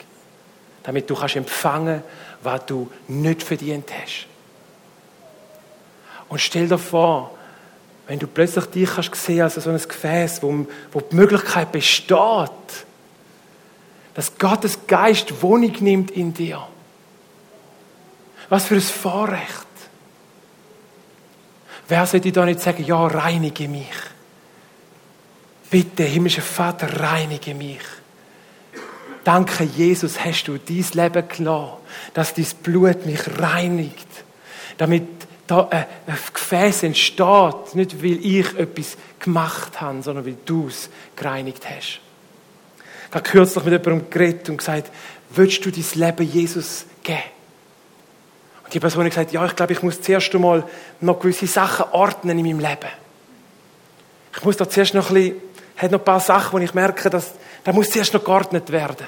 damit 0.90 1.08
du 1.08 1.14
kannst 1.14 1.36
empfangen, 1.36 2.02
was 2.42 2.66
du 2.66 2.90
nicht 3.06 3.44
verdient 3.44 3.88
hast. 3.92 4.26
Und 6.28 6.40
stell 6.40 6.66
dir 6.66 6.78
vor, 6.78 7.38
wenn 8.08 8.18
du 8.18 8.26
plötzlich 8.26 8.64
dich 8.64 8.90
kannst 8.92 9.14
sehen 9.14 9.42
als 9.42 9.54
so 9.54 9.70
ein 9.70 9.78
Gefäß, 9.78 10.42
wo, 10.42 10.66
wo 10.90 11.00
die 11.00 11.14
Möglichkeit 11.14 11.70
besteht, 11.70 12.18
dass 14.14 14.36
Gottes 14.36 14.84
Geist 14.88 15.40
Wohnung 15.44 15.76
nimmt 15.78 16.10
in 16.10 16.34
dir. 16.34 16.66
Was 18.48 18.64
für 18.64 18.74
ein 18.74 18.80
Vorrecht. 18.80 19.68
Wer 21.86 22.04
sollte 22.04 22.32
da 22.32 22.44
nicht 22.44 22.62
sagen, 22.62 22.84
ja, 22.84 23.06
reinige 23.06 23.68
mich? 23.68 23.86
Bitte, 25.70 26.02
himmlischer 26.02 26.42
Vater, 26.42 27.00
reinige 27.00 27.54
mich. 27.54 27.78
Danke, 29.24 29.64
Jesus, 29.64 30.24
hast 30.24 30.44
du 30.44 30.58
dein 30.58 30.84
Leben 30.92 31.28
gelassen, 31.28 31.72
dass 32.14 32.34
dein 32.34 32.46
Blut 32.62 33.04
mich 33.04 33.20
reinigt, 33.38 34.08
damit 34.78 35.06
da 35.46 35.68
ein 35.68 35.86
Gefäß 36.32 36.84
entsteht, 36.84 37.74
nicht 37.74 38.02
weil 38.02 38.24
ich 38.24 38.56
etwas 38.56 38.96
gemacht 39.18 39.80
habe, 39.80 40.02
sondern 40.02 40.24
weil 40.24 40.36
du 40.44 40.68
es 40.68 40.88
gereinigt 41.16 41.68
hast. 41.68 42.00
Ich 43.08 43.14
habe 43.14 43.28
kürzlich 43.28 43.64
mit 43.64 43.72
jemandem 43.72 44.10
geredet 44.10 44.48
und 44.48 44.58
gesagt, 44.58 44.90
willst 45.30 45.64
du 45.64 45.70
dein 45.70 45.84
Leben 45.94 46.26
Jesus 46.26 46.86
geben? 47.02 47.18
Und 48.64 48.72
die 48.72 48.80
Person 48.80 49.04
hat 49.04 49.10
gesagt, 49.10 49.32
ja, 49.32 49.44
ich 49.44 49.56
glaube, 49.56 49.72
ich 49.72 49.82
muss 49.82 50.00
zuerst 50.00 50.32
einmal 50.32 50.64
noch 51.00 51.18
gewisse 51.18 51.48
Sachen 51.48 51.86
ordnen 51.90 52.38
in 52.38 52.46
meinem 52.46 52.60
Leben. 52.60 52.90
Ich 54.36 54.44
muss 54.44 54.56
da 54.56 54.68
zuerst 54.68 54.94
noch 54.94 55.10
ein 55.10 55.14
bisschen, 55.14 55.90
noch 55.90 55.98
ein 55.98 56.04
paar 56.04 56.20
Sachen, 56.20 56.52
wo 56.52 56.58
ich 56.62 56.72
merke, 56.72 57.10
dass 57.10 57.32
da 57.64 57.72
muss 57.72 57.90
zuerst 57.90 58.14
noch 58.14 58.24
geordnet 58.24 58.70
werden. 58.70 59.06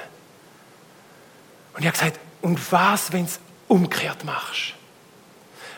Und 1.73 1.81
ich 1.81 1.87
habe 1.87 1.97
gesagt, 1.97 2.19
und 2.41 2.71
was, 2.71 3.11
wenn 3.11 3.25
du 3.25 3.31
es 3.31 3.39
umgekehrt 3.67 4.23
machst? 4.23 4.73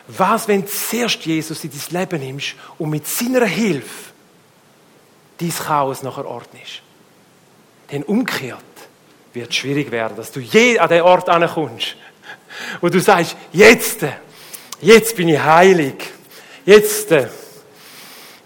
Was, 0.08 0.46
wenn 0.46 0.62
du 0.62 0.68
zuerst 0.68 1.24
Jesus 1.24 1.64
in 1.64 1.70
dein 1.70 2.00
Leben 2.00 2.20
nimmst 2.20 2.54
und 2.78 2.90
mit 2.90 3.06
seiner 3.06 3.46
Hilfe 3.46 4.12
dein 5.38 5.50
Chaos 5.50 6.02
nachher 6.02 6.26
ordnest? 6.26 6.82
Denn 7.90 8.02
umgekehrt 8.02 8.62
wird 9.32 9.50
es 9.50 9.56
schwierig 9.56 9.90
werden, 9.90 10.16
dass 10.16 10.32
du 10.32 10.40
je 10.40 10.78
an 10.78 10.88
den 10.88 11.02
Ort 11.02 11.28
ankommst, 11.28 11.96
wo 12.80 12.88
du 12.88 13.00
sagst, 13.00 13.36
jetzt, 13.52 14.00
jetzt 14.80 15.16
bin 15.16 15.28
ich 15.28 15.40
heilig, 15.40 16.12
jetzt, 16.64 17.12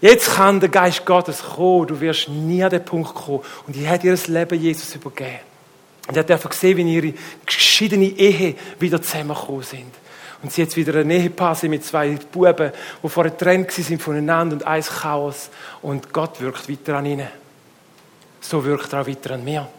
Jetzt 0.01 0.35
kann 0.35 0.59
der 0.59 0.69
Geist 0.69 1.05
Gottes 1.05 1.43
kommen. 1.43 1.87
Du 1.87 2.01
wirst 2.01 2.27
nie 2.27 2.63
an 2.63 2.71
den 2.71 2.83
Punkt 2.83 3.13
kommen. 3.13 3.41
Und 3.67 3.77
ich 3.77 3.87
hätte 3.87 4.07
ihr 4.07 4.13
das 4.13 4.27
Leben 4.27 4.59
Jesus 4.59 4.95
übergeben. 4.95 5.39
Und 6.07 6.17
er 6.17 6.23
hat 6.27 6.49
gesehen, 6.49 6.77
wie 6.77 6.95
ihre 6.95 7.13
geschiedene 7.45 8.05
Ehe 8.05 8.55
wieder 8.79 9.01
zusammengekommen 9.01 9.61
sind. 9.61 9.93
Und 10.41 10.51
sie 10.51 10.63
jetzt 10.63 10.75
wieder 10.75 10.99
eine 10.99 11.13
Ehepaar 11.13 11.53
sind 11.53 11.69
mit 11.69 11.85
zwei 11.85 12.17
Buben, 12.31 12.71
die 13.03 13.09
vorher 13.09 13.31
getrennt 13.31 13.71
sind 13.71 14.01
voneinander 14.01 14.55
und 14.55 14.65
eins 14.65 14.89
Chaos. 14.89 15.49
Und 15.83 16.11
Gott 16.11 16.41
wirkt 16.41 16.67
weiter 16.67 16.97
an 16.97 17.05
ihnen. 17.05 17.27
So 18.39 18.65
wirkt 18.65 18.91
er 18.91 19.01
auch 19.01 19.07
weiter 19.07 19.35
an 19.35 19.43
mir. 19.43 19.69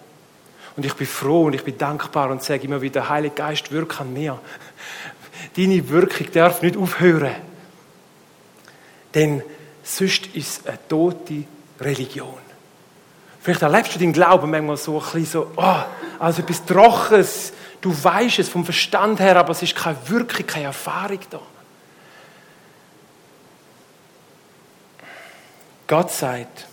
Und 0.76 0.86
ich 0.86 0.94
bin 0.94 1.06
froh 1.06 1.46
und 1.46 1.54
ich 1.54 1.64
bin 1.64 1.76
dankbar 1.76 2.30
und 2.30 2.44
sage 2.44 2.64
immer 2.64 2.80
wieder, 2.80 3.08
Heilige 3.08 3.34
Geist, 3.34 3.72
wirkt 3.72 4.00
an 4.00 4.12
mir. 4.12 4.38
Deine 5.56 5.88
Wirkung 5.88 6.30
darf 6.32 6.62
nicht 6.62 6.76
aufhören. 6.76 7.34
Denn 9.14 9.42
sonst 9.82 10.26
ist 10.34 10.60
es 10.60 10.66
eine 10.66 10.78
tote 10.88 11.44
Religion. 11.80 12.38
Vielleicht 13.40 13.62
erlebst 13.62 13.94
du 13.94 13.98
deinen 13.98 14.12
Glauben 14.12 14.50
manchmal 14.50 14.76
so 14.76 14.98
ein 14.98 15.04
bisschen 15.04 15.26
so, 15.26 15.50
oh, 15.56 15.82
also 16.18 16.42
etwas 16.42 16.64
Trockenes. 16.64 17.52
Du 17.80 17.92
weißt 17.92 18.38
es 18.38 18.48
vom 18.48 18.64
Verstand 18.64 19.18
her, 19.18 19.36
aber 19.36 19.50
es 19.50 19.62
ist 19.62 19.74
keine 19.74 19.96
Wirkung, 20.08 20.46
keine 20.46 20.66
Erfahrung 20.66 21.18
da. 21.28 21.40
Gott 25.88 26.12
sagt, 26.12 26.66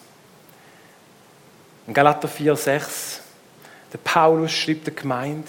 in 1.88 1.94
Galater 1.96 2.28
4, 2.28 2.56
6, 2.56 3.22
der 3.92 3.98
Paulus 3.98 4.52
schreibt 4.52 4.86
der 4.86 4.94
Gemeinde, 4.94 5.48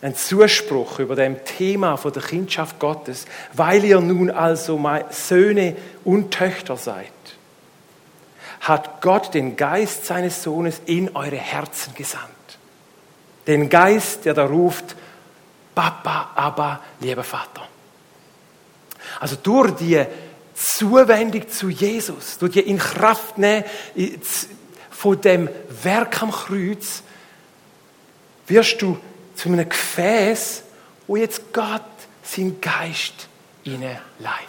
ein 0.00 0.14
Zuspruch 0.14 1.00
über 1.00 1.16
dem 1.16 1.44
Thema 1.44 1.96
von 1.96 2.12
der 2.12 2.22
Kindschaft 2.22 2.78
Gottes, 2.78 3.26
weil 3.52 3.84
ihr 3.84 4.00
nun 4.00 4.30
also 4.30 4.80
Söhne 5.10 5.76
und 6.04 6.30
Töchter 6.30 6.76
seid, 6.76 7.06
hat 8.60 9.00
Gott 9.00 9.34
den 9.34 9.56
Geist 9.56 10.06
seines 10.06 10.42
Sohnes 10.42 10.80
in 10.86 11.14
eure 11.16 11.36
Herzen 11.36 11.94
gesandt. 11.94 12.28
Den 13.46 13.68
Geist, 13.68 14.24
der 14.24 14.34
da 14.34 14.44
ruft, 14.44 14.94
Papa, 15.74 16.30
aber 16.34 16.80
lieber 17.00 17.24
Vater. 17.24 17.66
Also 19.20 19.36
durch 19.36 19.72
die 19.76 20.04
Zuwendung 20.54 21.48
zu 21.48 21.68
Jesus, 21.70 22.38
durch 22.38 22.52
die 22.52 22.60
Inkraftnehmen 22.60 23.64
von 24.90 25.20
dem 25.20 25.48
Werk 25.82 26.22
am 26.22 26.32
Kreuz, 26.32 27.02
wirst 28.48 28.82
du 28.82 28.98
zu 29.38 29.48
einem 29.48 29.68
Gefäß, 29.68 30.64
wo 31.06 31.14
jetzt 31.16 31.52
Gott 31.52 31.82
seinen 32.24 32.60
Geist 32.60 33.28
leitet. 33.64 34.48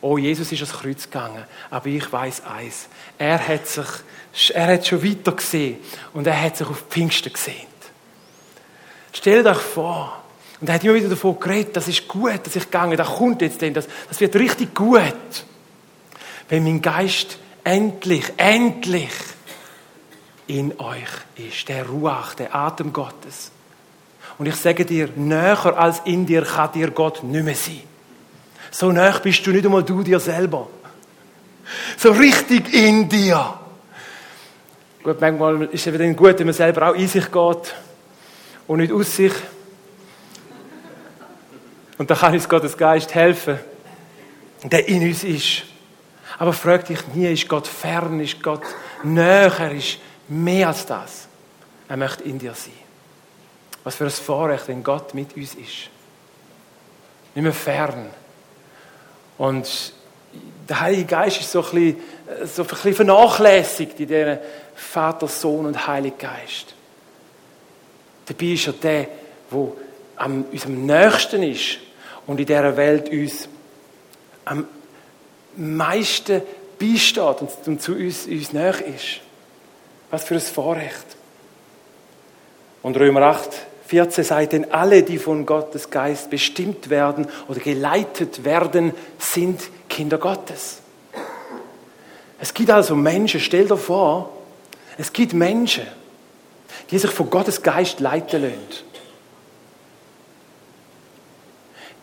Oh, 0.00 0.16
Jesus 0.16 0.52
ist 0.52 0.62
ans 0.62 0.80
Kreuz 0.80 1.04
gegangen, 1.04 1.44
aber 1.70 1.86
ich 1.86 2.12
weiß 2.12 2.44
eins. 2.44 2.88
Er 3.18 3.46
hat 3.46 3.66
sich, 3.66 3.86
er 4.54 4.74
hat 4.74 4.86
schon 4.86 5.02
weiter 5.02 5.32
gesehen 5.32 5.78
und 6.12 6.26
er 6.26 6.40
hat 6.40 6.56
sich 6.56 6.68
auf 6.68 6.84
Pfingsten 6.88 7.32
gesehen. 7.32 7.66
Stell 9.12 9.42
dir 9.42 9.54
vor, 9.54 10.22
Und 10.60 10.68
er 10.68 10.74
hat 10.74 10.84
immer 10.84 10.94
wieder 10.94 11.08
davon 11.08 11.38
geredet, 11.40 11.76
das 11.76 11.88
ist 11.88 12.06
gut, 12.06 12.46
dass 12.46 12.54
ich 12.54 12.64
gegangen, 12.64 12.96
das 12.96 13.08
kommt 13.08 13.42
jetzt 13.42 13.60
denn, 13.60 13.74
das, 13.74 13.88
das 14.08 14.20
wird 14.20 14.36
richtig 14.36 14.72
gut. 14.74 15.44
Wenn 16.48 16.62
mein 16.62 16.80
Geist 16.80 17.38
endlich, 17.64 18.24
endlich 18.36 19.10
in 20.46 20.78
euch 20.78 21.08
ist, 21.36 21.68
der 21.68 21.86
Ruach, 21.86 22.34
der 22.34 22.54
Atem 22.54 22.92
Gottes. 22.92 23.50
Und 24.38 24.46
ich 24.46 24.56
sage 24.56 24.84
dir, 24.84 25.08
näher 25.14 25.78
als 25.78 26.02
in 26.04 26.26
dir 26.26 26.42
kann 26.42 26.72
dir 26.72 26.90
Gott 26.90 27.22
nicht 27.22 27.44
mehr 27.44 27.54
sein. 27.54 27.82
So 28.70 28.90
nah 28.90 29.18
bist 29.18 29.46
du 29.46 29.50
nicht 29.50 29.64
einmal 29.64 29.82
du 29.82 30.02
dir 30.02 30.18
selber. 30.18 30.68
So 31.96 32.10
richtig 32.10 32.72
in 32.72 33.08
dir. 33.08 33.58
Gut, 35.02 35.20
manchmal 35.20 35.64
ist 35.64 35.86
es 35.86 35.98
dann 35.98 36.16
gut, 36.16 36.38
wenn 36.38 36.46
man 36.46 36.54
selber 36.54 36.90
auch 36.90 36.94
in 36.94 37.08
sich 37.08 37.30
geht 37.30 37.74
und 38.66 38.78
nicht 38.78 38.92
aus 38.92 39.16
sich. 39.16 39.32
Und 41.98 42.10
da 42.10 42.14
kann 42.14 42.32
uns 42.32 42.48
Gottes 42.48 42.76
Geist 42.76 43.14
helfen, 43.14 43.58
der 44.64 44.88
in 44.88 45.02
uns 45.06 45.24
ist. 45.24 45.64
Aber 46.38 46.52
frag 46.52 46.86
dich 46.86 47.06
nie, 47.08 47.32
ist 47.32 47.48
Gott 47.48 47.66
fern, 47.66 48.18
ist 48.20 48.42
Gott 48.42 48.62
näher, 49.02 49.72
ist 49.72 49.98
mehr 50.28 50.68
als 50.68 50.86
das. 50.86 51.28
Er 51.88 51.96
möchte 51.96 52.24
in 52.24 52.38
dir 52.38 52.54
sein. 52.54 52.72
Was 53.84 53.96
für 53.96 54.04
ein 54.04 54.10
Vorrecht, 54.10 54.68
wenn 54.68 54.82
Gott 54.82 55.14
mit 55.14 55.36
uns 55.36 55.54
ist. 55.54 55.90
Nicht 57.34 57.44
mehr 57.44 57.52
fern. 57.52 58.10
Und 59.38 59.92
der 60.68 60.80
Heilige 60.80 61.04
Geist 61.04 61.40
ist 61.40 61.50
so 61.50 61.64
ein 61.64 61.70
bisschen, 61.70 62.00
so 62.46 62.62
ein 62.62 62.68
bisschen 62.68 62.94
vernachlässigt 62.94 63.98
in 64.00 64.08
diesem 64.08 64.38
Vater, 64.74 65.28
Sohn 65.28 65.66
und 65.66 65.86
Heiligen 65.86 66.18
Geist. 66.18 66.74
Dabei 68.26 68.46
ist 68.46 68.66
er 68.68 68.72
der, 68.74 69.08
der 69.50 69.72
am 70.16 70.44
unserem 70.44 70.86
Nächsten 70.86 71.42
ist 71.42 71.78
und 72.26 72.38
in 72.38 72.46
dieser 72.46 72.76
Welt 72.76 73.08
uns 73.08 73.48
am 74.44 74.66
meisten 75.56 76.42
beisteht 76.78 77.40
und, 77.40 77.50
und 77.66 77.82
zu 77.82 77.92
uns, 77.92 78.26
uns 78.26 78.52
näher 78.52 78.86
ist. 78.86 79.20
Was 80.12 80.24
für 80.24 80.34
ein 80.34 80.40
Vorrecht. 80.40 81.06
Und 82.82 82.98
Römer 82.98 83.22
8, 83.22 83.48
14 83.86 84.24
sagt, 84.24 84.52
denn 84.52 84.70
alle, 84.70 85.02
die 85.02 85.16
von 85.16 85.46
Gottes 85.46 85.88
Geist 85.88 86.28
bestimmt 86.28 86.90
werden 86.90 87.26
oder 87.48 87.60
geleitet 87.60 88.44
werden, 88.44 88.92
sind 89.18 89.62
Kinder 89.88 90.18
Gottes. 90.18 90.80
Es 92.38 92.52
gibt 92.52 92.70
also 92.70 92.94
Menschen, 92.94 93.40
stell 93.40 93.66
dir 93.66 93.78
vor, 93.78 94.36
es 94.98 95.14
gibt 95.14 95.32
Menschen, 95.32 95.86
die 96.90 96.98
sich 96.98 97.10
von 97.10 97.30
Gottes 97.30 97.62
Geist 97.62 98.00
leiten 98.00 98.42
lassen. 98.42 98.84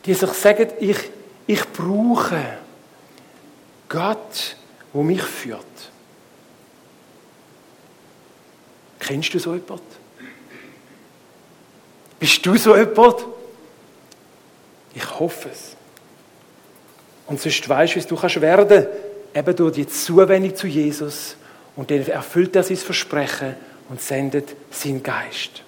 Die 0.06 0.16
sich 0.16 0.30
sagen, 0.32 0.70
ich, 0.80 0.98
ich 1.46 1.64
brauche 1.74 2.42
Gott, 3.88 4.56
wo 4.94 5.04
mich 5.04 5.22
führt. 5.22 5.60
Kennst 9.00 9.34
du 9.34 9.40
so 9.40 9.54
jemanden? 9.54 9.84
Bist 12.20 12.46
du 12.46 12.58
so 12.58 12.76
jemand? 12.76 13.26
Ich 14.94 15.20
hoffe 15.20 15.50
es. 15.52 15.76
Und 17.28 17.40
sonst 17.40 17.68
weißt 17.68 17.96
du, 17.96 18.00
wie 18.00 18.08
du 18.08 18.16
kannst 18.16 18.42
werden, 18.42 18.88
eben 19.34 19.56
durch 19.56 19.76
die 19.76 19.88
Zuwendung 19.88 20.56
zu 20.56 20.68
Jesus 20.68 21.36
und 21.76 21.92
dann 21.92 22.06
erfüllt 22.08 22.56
er 22.56 22.64
sein 22.64 22.78
Versprechen 22.78 23.56
und 23.88 24.02
sendet 24.02 24.56
seinen 24.72 25.04
Geist. 25.04 25.64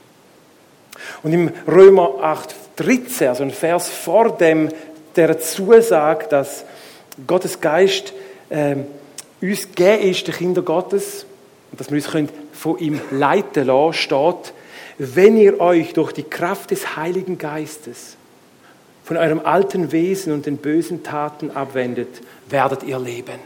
Und 1.24 1.34
im 1.34 1.52
Römer 1.68 2.16
8, 2.22 2.56
13, 2.76 3.28
also 3.30 3.44
ein 3.44 3.52
Vers 3.52 3.90
vor 3.90 4.38
dem, 4.38 4.70
der 5.16 5.40
Zusage, 5.40 6.28
dass 6.28 6.66
Gottes 7.28 7.60
Geist 7.60 8.14
äh, 8.50 8.76
uns 9.42 9.68
gegeben 9.68 10.10
ist, 10.10 10.28
die 10.28 10.32
Kinder 10.32 10.62
Gottes, 10.62 11.26
und 11.72 11.80
dass 11.80 11.90
wir 11.90 11.98
uns 11.98 12.30
von 12.52 12.78
ihm 12.80 13.00
leiten 13.12 13.68
lassen, 13.68 13.94
steht, 13.94 14.54
wenn 14.98 15.38
ihr 15.38 15.60
euch 15.60 15.94
durch 15.94 16.12
die 16.12 16.24
Kraft 16.24 16.72
des 16.72 16.96
Heiligen 16.96 17.38
Geistes 17.38 18.18
von 19.04 19.18
eurem 19.18 19.40
alten 19.40 19.92
Wesen 19.92 20.32
und 20.34 20.46
den 20.46 20.58
bösen 20.58 21.04
Taten 21.04 21.52
abwendet, 21.52 22.22
werdet 22.50 22.84
ihr 22.84 23.00
leben. 23.00 23.40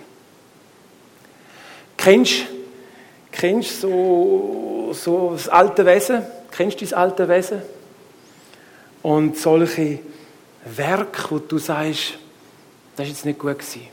Kennst 1.97 2.47
du 3.31 3.63
so, 3.71 4.89
so 4.93 5.31
das 5.33 5.47
alte 5.47 5.85
Wesen? 5.85 6.23
Kennst 6.51 6.81
du 6.81 6.85
das 6.85 6.93
alte 6.93 7.27
Wesen? 7.29 7.61
Und 9.01 9.37
solche 9.37 9.99
Werke, 10.65 11.23
wo 11.29 11.39
du 11.39 11.57
sagst, 11.57 12.17
das 12.95 13.05
ist 13.05 13.13
jetzt 13.13 13.25
nicht 13.25 13.39
gut 13.39 13.59
gewesen. 13.59 13.87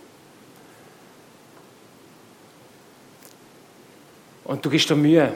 Und 4.45 4.65
du 4.65 4.71
gibst 4.71 4.91
dir 4.91 4.97
Mühe. 4.97 5.35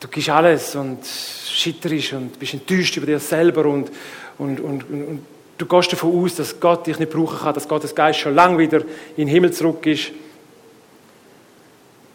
Du 0.00 0.08
gibst 0.08 0.28
alles 0.28 0.74
und 0.74 1.04
schitterst 1.04 2.12
und 2.14 2.38
bist 2.38 2.54
enttäuscht 2.54 2.96
über 2.96 3.06
dich 3.06 3.22
selber 3.22 3.66
und, 3.66 3.90
und, 4.38 4.60
und, 4.60 4.82
und, 4.90 5.26
du 5.58 5.66
gehst 5.66 5.92
davon 5.92 6.24
aus, 6.24 6.34
dass 6.34 6.58
Gott 6.58 6.86
dich 6.86 6.98
nicht 6.98 7.12
brauchen 7.12 7.38
kann, 7.38 7.54
dass 7.54 7.68
Gottes 7.68 7.94
Geist 7.94 8.20
schon 8.20 8.34
lange 8.34 8.58
wieder 8.58 8.80
in 8.80 9.26
den 9.26 9.28
Himmel 9.28 9.52
zurück 9.52 9.86
ist. 9.86 10.10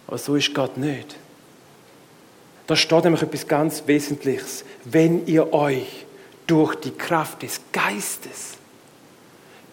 Aber 0.07 0.17
so 0.17 0.35
ist 0.35 0.53
Gott 0.53 0.77
nicht. 0.77 1.15
Da 2.65 2.75
steht 2.75 3.03
nämlich 3.05 3.21
etwas 3.21 3.47
ganz 3.47 3.83
Wesentliches. 3.85 4.65
Wenn 4.83 5.25
ihr 5.25 5.53
euch 5.53 6.05
durch 6.47 6.75
die 6.75 6.91
Kraft 6.91 7.43
des 7.43 7.61
Geistes, 7.71 8.57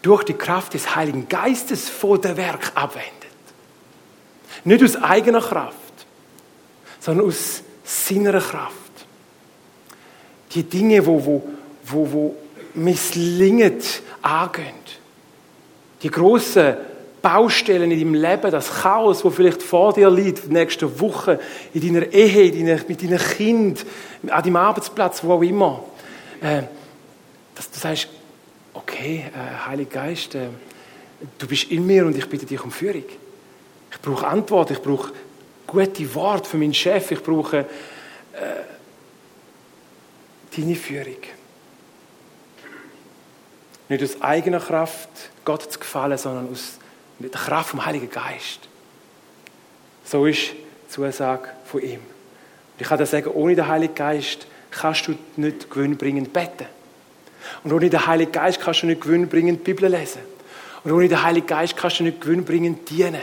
durch 0.02 0.24
die 0.24 0.34
Kraft 0.34 0.74
des 0.74 0.94
Heiligen 0.94 1.28
Geistes 1.28 1.88
vor 1.88 2.20
der 2.20 2.36
Werk 2.36 2.72
abwendet. 2.74 3.23
Nicht 4.64 4.83
aus 4.83 4.96
eigener 4.96 5.40
Kraft, 5.40 6.07
sondern 7.00 7.27
aus 7.27 7.62
seiner 7.85 8.40
Kraft. 8.40 8.74
Die 10.53 10.62
Dinge, 10.62 11.05
wo, 11.05 11.24
wo, 11.24 11.42
wo, 11.85 12.12
wo 12.12 12.37
misslingen, 12.74 13.79
angehen. 14.22 14.74
Die 16.03 16.11
grossen 16.11 16.77
Baustellen 17.20 17.90
in 17.90 17.98
deinem 17.98 18.14
Leben, 18.14 18.50
das 18.50 18.83
Chaos, 18.83 19.24
wo 19.24 19.31
vielleicht 19.31 19.62
vor 19.62 19.92
dir 19.94 20.11
liegt, 20.11 20.44
in 20.44 20.53
nächsten 20.53 21.00
Woche, 21.00 21.40
in 21.72 21.81
deiner 21.81 22.12
Ehe, 22.12 22.50
in 22.50 22.66
deiner, 22.66 22.81
mit 22.87 23.03
deinem 23.03 23.18
Kind, 23.18 23.85
an 24.29 24.42
deinem 24.42 24.57
Arbeitsplatz, 24.57 25.24
wo 25.24 25.33
auch 25.33 25.42
immer. 25.42 25.83
Äh, 26.42 26.62
dass 27.55 27.70
du 27.70 27.79
sagst, 27.79 28.09
okay, 28.74 29.24
äh, 29.35 29.66
Heiliger 29.66 29.90
Geist, 29.90 30.35
äh, 30.35 30.48
du 31.38 31.46
bist 31.46 31.70
in 31.70 31.87
mir 31.87 32.05
und 32.05 32.16
ich 32.16 32.29
bitte 32.29 32.44
dich 32.44 32.62
um 32.62 32.70
Führung. 32.70 33.05
Ich 33.94 34.00
brauche 34.00 34.26
Antwort, 34.26 34.70
ich 34.70 34.83
brauche 34.83 35.12
gute 35.66 36.14
Worte 36.14 36.48
für 36.48 36.57
meinen 36.57 36.74
Chef, 36.74 37.11
ich 37.11 37.22
brauche 37.22 37.59
äh, 37.59 37.64
deine 40.57 40.74
Führung. 40.74 41.16
Nicht 43.88 44.02
aus 44.02 44.20
eigener 44.20 44.61
Kraft 44.61 45.09
Gott 45.44 45.72
zu 45.72 45.78
gefallen, 45.78 46.18
sondern 46.18 46.50
aus 46.50 46.78
der 47.18 47.30
Kraft 47.30 47.70
vom 47.70 47.87
Heiligen 47.87 48.11
Geist. 48.11 48.68
So 50.04 50.26
ist 50.26 50.52
die 50.52 50.88
Zusage 50.88 51.48
von 51.64 51.80
ihm. 51.83 52.00
Und 52.00 52.80
ich 52.80 52.88
kann 52.88 52.98
dir 52.98 53.07
sagen, 53.07 53.28
ohne 53.28 53.54
den 53.54 53.68
Heiligen 53.68 53.94
Geist 53.94 54.46
kannst 54.70 55.07
du 55.07 55.14
nicht 55.37 55.70
gewinnbringend 55.70 56.33
beten. 56.33 56.66
Und 57.62 57.72
ohne 57.72 57.88
den 57.88 58.07
Heiligen 58.07 58.33
Geist 58.33 58.61
kannst 58.61 58.83
du 58.83 58.87
nicht 58.87 59.02
gewinnbringend 59.02 59.61
die 59.61 59.72
Bibel 59.72 59.88
lesen. 59.88 60.22
Und 60.83 60.92
ohne 60.92 61.09
den 61.09 61.22
Heiligen 61.22 61.46
Geist 61.46 61.76
kannst 61.76 62.00
du 62.00 62.04
nicht 62.04 62.20
gewinnbringend 62.20 62.90
dienen 62.90 63.22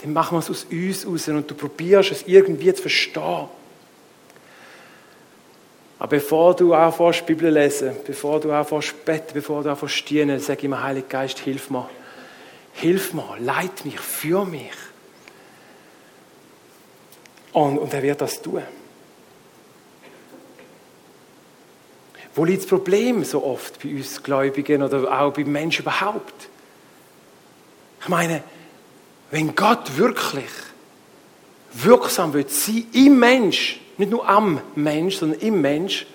dann 0.00 0.12
machen 0.12 0.36
wir 0.36 0.40
es 0.40 0.50
aus 0.50 0.66
uns 0.70 1.06
raus 1.06 1.28
und 1.28 1.50
du 1.50 1.54
probierst 1.54 2.12
es 2.12 2.22
irgendwie 2.26 2.72
zu 2.72 2.82
verstehen. 2.82 3.48
Aber 5.98 6.08
bevor 6.08 6.54
du 6.54 6.74
anfängst, 6.74 7.26
Bibel 7.26 7.52
lesen, 7.52 7.96
bevor 8.06 8.38
du 8.38 8.52
anfängst, 8.52 9.04
beten, 9.04 9.34
bevor 9.34 9.64
du 9.64 9.70
anfängst, 9.70 10.08
dienen, 10.08 10.38
sag 10.38 10.62
ich 10.62 10.68
mir, 10.68 10.80
Heiliger 10.80 11.08
Geist, 11.08 11.40
hilf 11.40 11.70
mir. 11.70 11.88
Hilf 12.74 13.12
mir, 13.12 13.36
leit 13.40 13.84
mich, 13.84 13.98
führ 13.98 14.44
mich. 14.44 14.70
Und, 17.52 17.78
und 17.78 17.92
er 17.92 18.02
wird 18.02 18.20
das 18.20 18.40
tun. 18.40 18.62
Wo 22.36 22.44
liegt 22.44 22.62
das 22.62 22.68
Problem 22.68 23.24
so 23.24 23.42
oft 23.42 23.82
bei 23.82 23.88
uns 23.88 24.22
Gläubigen 24.22 24.84
oder 24.84 25.20
auch 25.20 25.32
bei 25.32 25.42
Menschen 25.42 25.82
überhaupt? 25.82 26.48
Ich 28.00 28.08
meine, 28.08 28.44
wenn 29.30 29.54
Gott 29.54 29.96
wirklich 29.96 30.50
wirksam 31.72 32.32
wird 32.32 32.50
sein 32.50 32.86
im 32.92 33.18
Mensch, 33.18 33.80
nicht 33.96 34.10
nur 34.10 34.28
am 34.28 34.60
Mensch, 34.74 35.16
sondern 35.16 35.40
im 35.40 35.60
Mensch, 35.60 36.06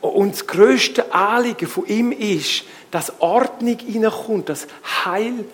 und 0.00 0.32
das 0.32 0.46
größte 0.46 1.12
Anliegen 1.12 1.68
von 1.68 1.86
ihm 1.86 2.10
ist, 2.10 2.64
dass 2.90 3.20
Ordnung 3.20 3.78
hineinkommt, 3.78 4.48
dass 4.48 4.66
Heil 5.04 5.44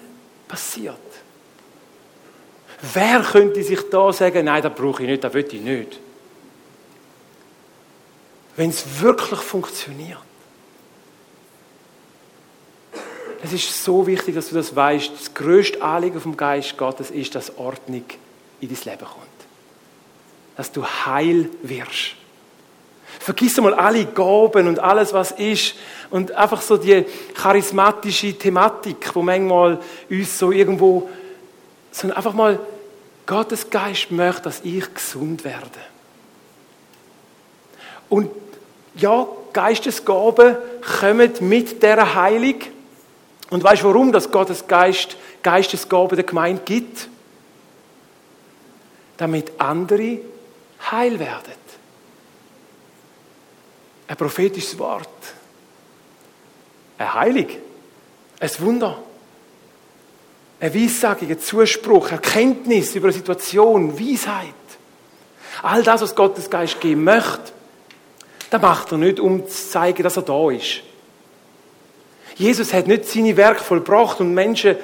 passiert. 0.48 0.96
Wer 2.94 3.20
könnte 3.20 3.62
sich 3.62 3.80
da 3.90 4.12
sagen, 4.12 4.46
nein, 4.46 4.62
das 4.62 4.74
brauche 4.74 5.02
ich 5.02 5.08
nicht, 5.08 5.22
das 5.22 5.34
will 5.34 5.46
ich 5.50 5.60
nicht? 5.60 6.00
wenn 8.58 8.70
es 8.70 9.00
wirklich 9.00 9.38
funktioniert. 9.38 10.18
Es 13.42 13.52
ist 13.52 13.84
so 13.84 14.06
wichtig, 14.06 14.34
dass 14.34 14.48
du 14.48 14.54
das 14.54 14.74
weißt. 14.74 15.12
Das 15.12 15.34
größte 15.34 15.80
Anliegen 15.80 16.20
vom 16.20 16.36
Geist 16.36 16.76
Gottes 16.76 17.10
ist, 17.10 17.34
dass 17.34 17.56
Ordnung 17.56 18.04
in 18.60 18.68
dein 18.68 18.78
Leben 18.84 19.06
kommt. 19.06 19.26
Dass 20.56 20.72
du 20.72 20.84
heil 20.84 21.48
wirst. 21.62 22.16
Vergiss 23.20 23.56
mal 23.58 23.74
alle 23.74 24.06
Gaben 24.06 24.68
und 24.68 24.78
alles, 24.78 25.12
was 25.12 25.32
ist. 25.32 25.74
Und 26.10 26.32
einfach 26.32 26.62
so 26.62 26.76
die 26.76 27.04
charismatische 27.34 28.36
Thematik, 28.36 29.14
wo 29.14 29.22
manchmal 29.22 29.80
uns 30.08 30.38
so 30.38 30.52
irgendwo, 30.52 31.08
sondern 31.90 32.16
einfach 32.16 32.34
mal, 32.34 32.58
Gottes 33.26 33.68
Geist 33.68 34.10
möchte, 34.10 34.42
dass 34.42 34.60
ich 34.64 34.94
gesund 34.94 35.44
werde. 35.44 35.68
Und 38.08 38.30
ja, 38.94 39.26
Geistesgaben 39.52 40.56
kommen 41.00 41.32
mit 41.40 41.82
der 41.82 42.14
Heilung. 42.14 42.56
Und 43.50 43.64
weißt 43.64 43.82
du, 43.82 43.88
warum 43.88 44.12
das 44.12 44.30
Gottes 44.30 44.66
Geist 44.66 45.16
Geistesgaben 45.42 46.16
der 46.16 46.24
Gemeinde 46.24 46.62
gibt? 46.64 47.08
Damit 49.16 49.52
andere 49.58 50.18
heil 50.90 51.18
werden. 51.18 51.58
Ein 54.06 54.16
prophetisches 54.16 54.78
Wort. 54.78 55.08
Ein 56.98 57.14
Heilig. 57.14 57.58
Ein 58.40 58.50
Wunder. 58.58 58.98
Eine 60.60 60.74
Weissage, 60.74 61.26
ein 61.26 61.38
Zuspruch, 61.38 62.10
Erkenntnis 62.10 62.94
über 62.94 63.08
eine 63.08 63.12
Situation, 63.12 63.98
Weisheit. 63.98 64.54
All 65.62 65.82
das, 65.82 66.02
was 66.02 66.14
Gottes 66.14 66.50
Geist 66.50 66.80
geben 66.80 67.04
möchte, 67.04 67.52
das 68.50 68.62
macht 68.62 68.92
er 68.92 68.98
nicht, 68.98 69.20
um 69.20 69.46
zu 69.46 69.70
zeigen, 69.70 70.02
dass 70.02 70.16
er 70.16 70.22
da 70.22 70.50
ist. 70.50 70.82
Jesus 72.38 72.72
hat 72.72 72.86
nicht 72.86 73.06
seine 73.06 73.36
Werke 73.36 73.62
vollbracht 73.62 74.20
und 74.20 74.32
Menschen 74.32 74.76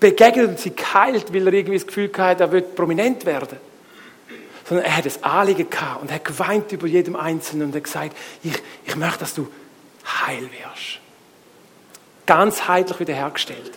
begegnet 0.00 0.48
und 0.48 0.58
sie 0.58 0.74
geheilt, 0.74 1.32
weil 1.32 1.46
er 1.46 1.52
irgendwie 1.52 1.78
das 1.78 1.86
Gefühl 1.86 2.10
hatte, 2.16 2.42
er 2.42 2.52
wird 2.52 2.74
prominent 2.74 3.24
werden. 3.24 3.58
Sondern 4.68 4.86
er 4.86 4.96
hat 4.96 5.06
das 5.06 5.22
Anliegen 5.22 5.70
gehabt 5.70 6.02
und 6.02 6.12
hat 6.12 6.24
geweint 6.24 6.72
über 6.72 6.86
jedem 6.86 7.16
Einzelnen 7.16 7.68
und 7.68 7.76
hat 7.76 7.84
gesagt, 7.84 8.16
ich, 8.42 8.54
ich 8.84 8.96
möchte, 8.96 9.20
dass 9.20 9.34
du 9.34 9.48
heil 10.04 10.42
wirst. 10.42 11.00
Ganz 12.26 12.66
heitlich 12.66 12.98
wiederhergestellt. 13.00 13.72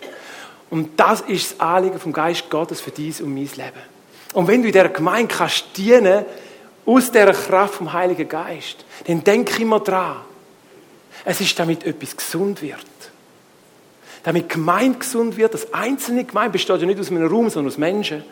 Und 0.69 0.99
das 0.99 1.21
ist 1.21 1.51
das 1.51 1.59
Anliegen 1.59 1.99
vom 1.99 2.13
Geist 2.13 2.49
Gottes 2.49 2.81
für 2.81 2.91
dies 2.91 3.21
und 3.21 3.33
mein 3.33 3.43
Leben. 3.43 3.97
Und 4.33 4.47
wenn 4.47 4.61
du 4.61 4.67
in 4.67 4.73
dieser 4.73 4.89
Gemeinde 4.89 5.33
kannst 5.33 5.65
dienen, 5.77 6.25
aus 6.85 7.11
dieser 7.11 7.33
Kraft 7.33 7.75
vom 7.75 7.91
Heiligen 7.91 8.27
Geist, 8.27 8.85
dann 9.05 9.23
denk 9.23 9.59
immer 9.59 9.81
dran, 9.81 10.17
es 11.29 11.41
ist 11.41 11.59
damit 11.59 11.83
etwas 11.83 12.15
gesund 12.15 12.61
wird. 12.61 12.85
Damit 14.23 14.47
Gemeinde 14.47 14.99
gesund 14.99 15.35
wird, 15.35 15.53
das 15.53 15.73
einzelne 15.73 16.23
Gemeinde 16.23 16.53
besteht 16.53 16.79
ja 16.79 16.87
nicht 16.87 16.99
aus 17.01 17.11
einem 17.11 17.27
Raum, 17.27 17.49
sondern 17.49 17.73
aus 17.73 17.77
Menschen. 17.77 18.23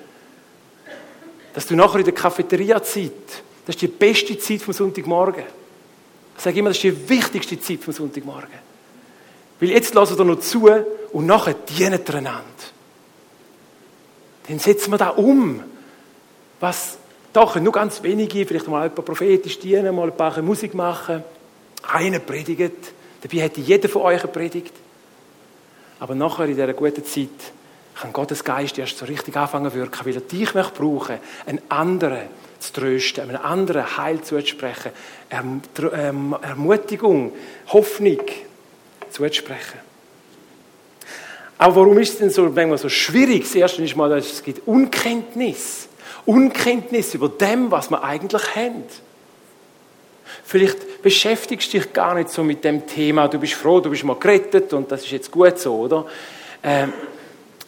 Dass 1.54 1.68
du 1.68 1.76
nachher 1.76 2.00
in 2.00 2.06
der 2.06 2.14
Cafeteria-Zeit, 2.14 3.12
das 3.66 3.76
ist 3.76 3.82
die 3.82 3.88
beste 3.88 4.38
Zeit 4.40 4.62
vom 4.62 4.74
Sonntagmorgen. 4.74 5.44
Ich 6.38 6.44
sage 6.44 6.58
immer, 6.58 6.70
das 6.70 6.78
ist 6.78 6.84
die 6.84 7.10
wichtigste 7.10 7.60
Zeit 7.60 7.82
vom 7.82 7.94
Sonntagmorgen. 7.94 8.60
Weil 9.60 9.70
jetzt 9.72 9.94
lassen 9.94 10.18
wir 10.18 10.24
noch 10.24 10.40
zu 10.40 10.70
und 11.12 11.26
nachher 11.26 11.54
dienen 11.54 12.00
wir 12.06 12.16
einander. 12.16 12.44
Dann 14.48 14.60
setzen 14.60 14.92
wir 14.92 14.98
da 14.98 15.10
um, 15.10 15.62
was 16.62 16.98
doch 17.34 17.58
nur 17.58 17.74
ganz 17.74 18.02
wenige, 18.04 18.46
vielleicht 18.46 18.70
mal 18.70 18.84
ein 18.84 18.96
paar 18.96 19.04
prophetisch 19.04 19.60
dienen, 19.60 19.94
mal 19.94 20.08
ein 20.08 20.16
paar 20.16 20.42
Musik 20.42 20.74
machen 20.74 21.26
einer 21.94 22.20
predigt. 22.20 22.94
Dabei 23.22 23.38
hätte 23.44 23.62
jeder 23.62 23.90
von 23.90 24.04
euch 24.04 24.32
predigt. 24.32 24.74
Aber 26.00 26.16
nachher 26.16 26.46
in 26.46 26.56
dieser 26.56 26.74
guten 26.74 27.06
Zeit 27.06 27.30
kann 27.96 28.14
Gottes 28.14 28.44
Geist 28.44 28.78
erst 28.78 28.98
so 28.98 29.06
richtig 29.06 29.36
anfangen 29.38 29.72
zu 29.72 29.78
wirken, 29.78 30.06
weil 30.06 30.16
er 30.16 30.22
dich 30.22 30.54
möchte 30.54 30.74
brauchen, 30.74 31.18
einen 31.46 31.62
anderen 31.70 32.28
zu 32.60 32.74
trösten, 32.74 33.30
einem 33.30 33.42
anderen 33.42 33.98
Heil 33.98 34.22
zuzusprechen, 34.22 34.92
ähm, 35.30 36.36
Ermutigung, 36.42 37.32
Hoffnung 37.68 38.20
zuzusprechen. 39.10 39.80
Aber 41.58 41.76
warum 41.78 41.98
ist 42.00 42.14
es 42.14 42.18
denn 42.20 42.30
so, 42.30 42.44
manchmal 42.44 42.78
so 42.78 42.90
schwierig? 42.90 43.44
Das 43.44 43.56
erste 43.56 43.84
ist 43.84 43.96
mal, 43.96 44.12
es 44.14 44.44
gibt 44.44 44.68
Unkenntnis. 44.68 45.88
Unkenntnis 46.26 47.14
über 47.14 47.30
dem, 47.30 47.72
was 47.72 47.90
wir 47.90 48.04
eigentlich 48.04 48.56
haben. 48.56 48.84
Vielleicht 50.48 51.02
beschäftigst 51.02 51.74
du 51.74 51.80
dich 51.80 51.92
gar 51.92 52.14
nicht 52.14 52.30
so 52.30 52.44
mit 52.44 52.64
dem 52.64 52.86
Thema. 52.86 53.28
Du 53.28 53.40
bist 53.40 53.54
froh, 53.54 53.80
du 53.80 53.90
bist 53.90 54.04
mal 54.04 54.16
gerettet 54.16 54.72
und 54.74 54.92
das 54.92 55.04
ist 55.04 55.12
jetzt 55.12 55.32
gut 55.32 55.58
so, 55.58 55.76
oder? 55.76 56.06
Ähm, 56.62 56.94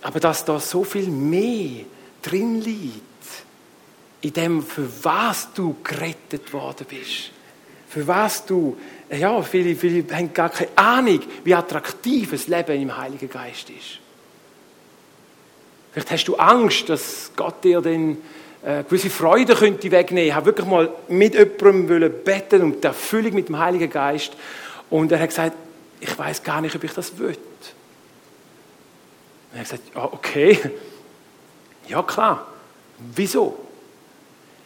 aber 0.04 0.20
dass 0.20 0.46
da 0.46 0.60
so 0.60 0.84
viel 0.84 1.08
mehr 1.08 1.86
drin 2.22 2.62
liegt, 2.62 3.02
in 4.22 4.34
dem, 4.34 4.64
für 4.64 4.88
was 5.04 5.54
du 5.54 5.76
gerettet 5.84 6.54
worden 6.54 6.86
bist. 6.88 7.32
Für 7.90 8.08
was 8.08 8.46
du, 8.46 8.78
ja, 9.10 9.42
viele, 9.42 9.76
viele 9.76 10.04
haben 10.16 10.34
gar 10.34 10.50
keine 10.50 10.70
Ahnung, 10.76 11.22
wie 11.44 11.56
attraktiv 11.56 12.32
das 12.32 12.48
Leben 12.48 12.80
im 12.80 12.96
Heiligen 12.96 13.30
Geist 13.30 13.70
ist. 13.70 14.00
Vielleicht 15.92 16.12
hast 16.12 16.26
du 16.26 16.36
Angst, 16.36 16.90
dass 16.90 17.32
Gott 17.36 17.64
dir 17.64 17.82
den 17.82 18.18
äh, 18.64 18.84
gewisse 18.84 19.10
Freude 19.10 19.56
könnte 19.56 19.92
wegnehmen. 19.92 20.28
Ich 20.30 20.36
habe 20.36 20.48
wirklich 20.48 20.68
mal 20.68 20.90
mit 21.08 21.36
jemandem 21.36 22.12
beten 22.24 22.62
um 22.62 22.82
die 22.82 22.88
Erfüllung 22.88 23.34
mit 23.34 23.50
dem 23.50 23.58
Heiligen 23.58 23.90
Geist. 23.90 24.34
Und 24.90 25.12
er 25.12 25.20
hat 25.20 25.30
gesagt, 25.30 25.56
ich 26.00 26.18
weiß 26.18 26.44
gar 26.44 26.62
nicht, 26.62 26.76
ob 26.76 26.84
ich 26.84 26.94
das 26.94 27.18
will. 27.18 27.30
Und 27.30 27.38
er 29.54 29.60
hat 29.60 29.70
gesagt, 29.70 29.84
ja, 29.96 30.04
okay. 30.04 30.60
Ja, 31.88 32.04
klar. 32.04 32.46
Wieso? 33.16 33.58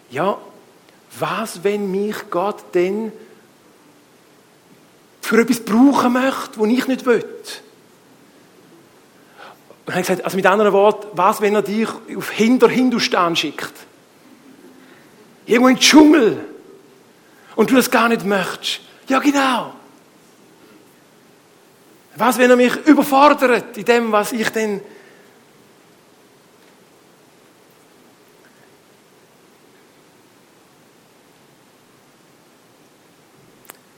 Ja, 0.10 0.40
was, 1.20 1.64
wenn 1.64 1.92
mich 1.92 2.16
Gott 2.32 2.64
denn 2.74 3.12
für 5.22 5.40
etwas 5.40 5.60
brauchen 5.60 6.14
möchte, 6.14 6.60
was 6.60 6.68
ich 6.68 6.88
nicht 6.88 7.06
will? 7.06 7.24
Und 9.92 9.98
hat 9.98 10.04
gesagt, 10.04 10.24
also 10.24 10.38
mit 10.38 10.46
anderen 10.46 10.72
Worten, 10.72 11.08
was, 11.18 11.42
wenn 11.42 11.54
er 11.54 11.64
dich 11.64 11.90
auf 12.16 12.30
Hinter 12.30 12.70
Hindustan 12.70 13.36
schickt? 13.36 13.74
Irgendwo 15.46 15.68
in 15.68 15.76
den 15.76 15.82
Dschungel. 15.82 16.38
Und 17.58 17.70
du 17.70 17.76
das 17.76 17.92
gar 17.92 18.08
nicht 18.08 18.24
möchtest. 18.24 18.80
Ja, 19.10 19.20
genau. 19.20 19.74
Was, 22.16 22.38
wenn 22.38 22.50
er 22.50 22.56
mich 22.56 22.74
überfordert 22.86 23.76
in 23.76 23.84
dem, 23.84 24.12
was 24.14 24.32
ich 24.32 24.50
denn 24.52 24.80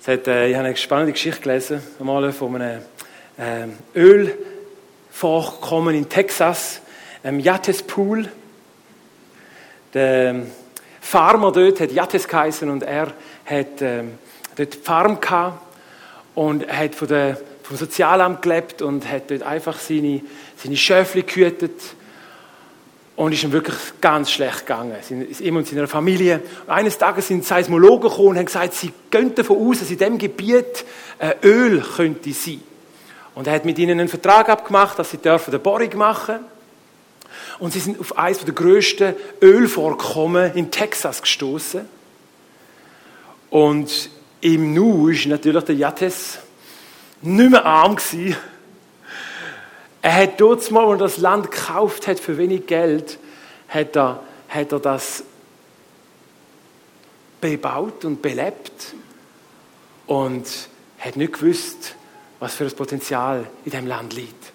Hat, 0.07 0.27
äh, 0.27 0.49
ich 0.49 0.55
habe 0.55 0.65
eine 0.65 0.75
spannende 0.75 1.13
Geschichte 1.13 1.39
gelesen, 1.39 1.81
einmal 1.97 2.33
von 2.33 2.61
einem 2.61 2.81
äh, 3.37 3.67
Ölvorkommen 5.13 5.95
in 5.95 6.09
Texas, 6.09 6.81
einem 7.23 7.39
Yates 7.39 7.83
Pool. 7.83 8.29
Der 9.93 10.47
Farmer 10.99 11.51
dort 11.51 11.79
hat 11.79 11.91
Yates 11.91 12.27
geheißen 12.27 12.69
und 12.69 12.83
er 12.83 13.13
hat 13.45 13.81
ähm, 13.81 14.15
dort 14.55 14.73
die 14.73 14.77
Farm 14.79 15.21
gehabt 15.21 15.61
und 16.35 16.67
hat 16.67 16.95
von 16.95 17.07
der, 17.07 17.37
vom 17.61 17.77
Sozialamt 17.77 18.41
gelebt 18.41 18.81
und 18.81 19.09
hat 19.09 19.29
dort 19.29 19.43
einfach 19.43 19.79
seine, 19.79 20.21
seine 20.57 20.75
Schöfli 20.75 21.21
gehütet 21.21 21.79
und 23.15 23.31
ist 23.31 23.43
ihm 23.43 23.51
wirklich 23.51 23.77
ganz 24.01 24.31
schlecht 24.31 24.65
gegangen. 24.65 24.95
Ihm 25.39 25.55
und 25.55 25.67
seiner 25.67 25.87
Familie. 25.87 26.41
eines 26.67 26.97
Tages 26.97 27.27
sind 27.27 27.45
Seismologen 27.45 28.09
gekommen 28.09 28.29
und 28.29 28.37
haben 28.39 28.45
gesagt, 28.45 28.73
sie 28.73 28.91
gehen 29.11 29.35
davon 29.35 29.57
aus, 29.57 29.79
dass 29.79 29.91
in 29.91 29.99
diesem 29.99 30.17
Gebiet 30.17 30.83
äh, 31.19 31.35
Öl 31.43 31.81
könnte 31.81 32.33
sein. 32.33 32.61
Und 33.35 33.47
er 33.47 33.53
hat 33.53 33.65
mit 33.65 33.79
ihnen 33.79 33.99
einen 33.99 34.09
Vertrag 34.09 34.49
abgemacht, 34.49 34.99
dass 34.99 35.11
sie 35.11 35.17
dürfen 35.17 35.51
eine 35.51 35.59
Bohrung 35.59 35.97
machen 35.97 36.39
und 37.59 37.73
sie 37.73 37.79
sind 37.79 37.99
auf 37.99 38.17
eines 38.17 38.39
der 38.39 38.53
grössten 38.53 39.15
Ölvorkommen 39.41 40.53
in 40.55 40.71
Texas 40.71 41.21
gestoßen. 41.21 41.87
Und 43.49 44.09
im 44.41 44.73
Nu 44.73 45.09
ist 45.09 45.25
natürlich 45.27 45.63
der 45.63 45.75
Yates 45.75 46.39
nicht 47.21 47.51
mehr 47.51 47.65
arm 47.65 47.95
gewesen. 47.95 48.35
Er 50.01 50.15
hat 50.15 50.41
dort 50.41 50.69
mal, 50.71 50.85
als 50.85 50.99
er 50.99 51.05
das 51.05 51.17
Land 51.17 51.51
gekauft 51.51 52.07
hat 52.07 52.19
für 52.19 52.37
wenig 52.37 52.67
Geld, 52.67 53.17
hat 53.69 53.95
er, 53.95 54.21
hat 54.49 54.71
er 54.71 54.79
das 54.79 55.23
bebaut 57.39 58.03
und 58.03 58.21
belebt 58.21 58.93
und 60.07 60.45
hat 60.99 61.15
nicht 61.15 61.33
gewusst, 61.33 61.95
was 62.43 62.55
für 62.55 62.65
ein 62.65 62.71
Potenzial 62.71 63.45
in 63.65 63.71
diesem 63.71 63.87
Land 63.87 64.13
liegt. 64.13 64.51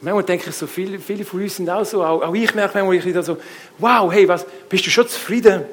Und 0.00 0.04
manchmal 0.04 0.24
denke 0.24 0.50
ich 0.50 0.56
so, 0.56 0.66
viele, 0.66 0.98
viele 1.00 1.24
von 1.24 1.42
uns 1.42 1.56
sind 1.56 1.68
auch 1.68 1.84
so, 1.84 2.04
auch, 2.04 2.22
auch 2.22 2.34
ich 2.34 2.54
merke 2.54 2.82
manchmal 2.82 2.94
ich 2.96 3.24
so, 3.26 3.36
wow, 3.78 4.12
hey, 4.12 4.28
was, 4.28 4.46
bist 4.68 4.86
du 4.86 4.90
schon 4.90 5.08
zufrieden 5.08 5.64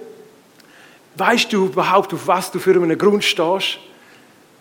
Weißt 1.18 1.52
du 1.54 1.68
überhaupt, 1.68 2.14
auf 2.14 2.28
was 2.28 2.52
du 2.52 2.60
für 2.60 2.72
einen 2.72 2.98
Grund 2.98 3.24
stehst? 3.24 3.78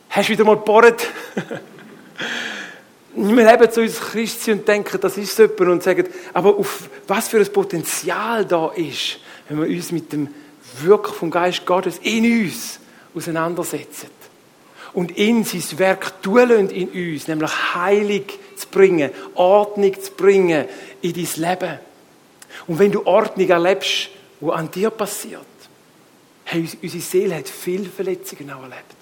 Hast 0.09 0.29
du 0.29 0.33
wieder 0.33 0.45
mal 0.45 0.57
gebohrt? 0.57 1.09
Wir 3.17 3.51
leben 3.51 3.71
zu 3.71 3.81
uns 3.81 4.01
Christi 4.01 4.53
und 4.53 4.67
denken, 4.67 5.01
das 5.01 5.17
ist 5.17 5.37
super 5.37 5.71
und 5.71 5.83
sagen, 5.83 6.07
aber 6.33 6.57
auf 6.57 6.89
was 7.07 7.29
für 7.29 7.39
ein 7.39 7.53
Potenzial 7.53 8.45
da 8.45 8.71
ist, 8.71 9.19
wenn 9.49 9.61
wir 9.61 9.69
uns 9.69 9.93
mit 9.93 10.13
dem 10.13 10.29
Wirken 10.83 11.15
vom 11.15 11.31
Geist 11.31 11.65
Gottes 11.65 11.99
in 12.03 12.45
uns 12.45 12.81
auseinandersetzen. 13.15 14.09
Und 14.95 15.17
in 15.19 15.45
sein 15.45 15.79
Werk 15.79 16.23
tun 16.23 16.71
in 16.71 16.89
uns, 16.89 17.29
nämlich 17.29 17.75
Heilig 17.75 18.39
zu 18.57 18.69
bringen, 18.69 19.11
Ordnung 19.35 20.01
zu 20.01 20.13
bringen 20.13 20.67
in 21.03 21.13
dein 21.13 21.51
Leben. 21.51 21.79
Und 22.67 22.79
wenn 22.79 22.93
du 22.93 23.05
Ordnung 23.05 23.49
erlebst, 23.49 24.11
wo 24.41 24.51
an 24.51 24.71
dir 24.71 24.91
passiert, 24.91 25.43
hey, 26.45 26.69
unsere 26.83 27.03
Seele 27.03 27.37
hat 27.37 27.49
viele 27.49 27.87
Verletzungen 27.87 28.51
auch 28.53 28.63
erlebt. 28.63 28.95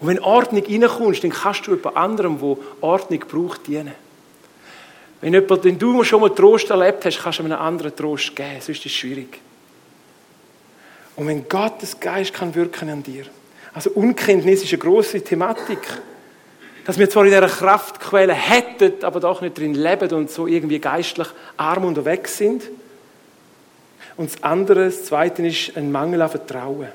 Und 0.00 0.08
wenn 0.08 0.18
Ordnung 0.20 0.62
reinkommst, 0.62 1.24
dann 1.24 1.30
kannst 1.30 1.66
du 1.66 1.74
jemand 1.74 1.96
anderem, 1.96 2.40
wo 2.40 2.58
Ordnung 2.80 3.20
braucht, 3.20 3.66
dienen. 3.66 3.94
Wenn, 5.20 5.32
jemand, 5.32 5.64
wenn 5.64 5.78
du 5.78 6.04
schon 6.04 6.20
mal 6.20 6.28
Trost 6.28 6.68
erlebt 6.68 7.06
hast, 7.06 7.22
kannst 7.22 7.38
du 7.38 7.44
einem 7.44 7.58
anderen 7.58 7.96
Trost 7.96 8.36
geben. 8.36 8.60
Sonst 8.60 8.80
ist 8.80 8.86
es 8.86 8.92
schwierig. 8.92 9.40
Und 11.16 11.28
wenn 11.28 11.48
Gottes 11.48 11.98
Geist 11.98 12.34
kann 12.34 12.54
wirken 12.54 12.90
an 12.90 13.02
dir. 13.02 13.24
Also 13.74 13.90
Unkenntnis 13.90 14.62
ist 14.62 14.72
eine 14.72 14.78
große 14.78 15.22
Thematik. 15.22 15.80
Dass 16.86 16.98
wir 16.98 17.08
zwar 17.10 17.24
in 17.24 17.30
dieser 17.30 17.48
Kraftquelle 17.48 18.34
hätten, 18.34 19.04
aber 19.04 19.18
doch 19.18 19.40
nicht 19.40 19.58
drin 19.58 19.74
leben 19.74 20.12
und 20.12 20.30
so 20.30 20.46
irgendwie 20.46 20.78
geistlich 20.78 21.28
arm 21.56 21.84
unterwegs 21.84 22.36
sind. 22.36 22.62
Und 24.16 24.32
das 24.32 24.42
andere, 24.42 24.84
das 24.86 25.06
zweite 25.06 25.46
ist 25.46 25.76
ein 25.76 25.90
Mangel 25.90 26.22
an 26.22 26.30
Vertrauen. 26.30 26.88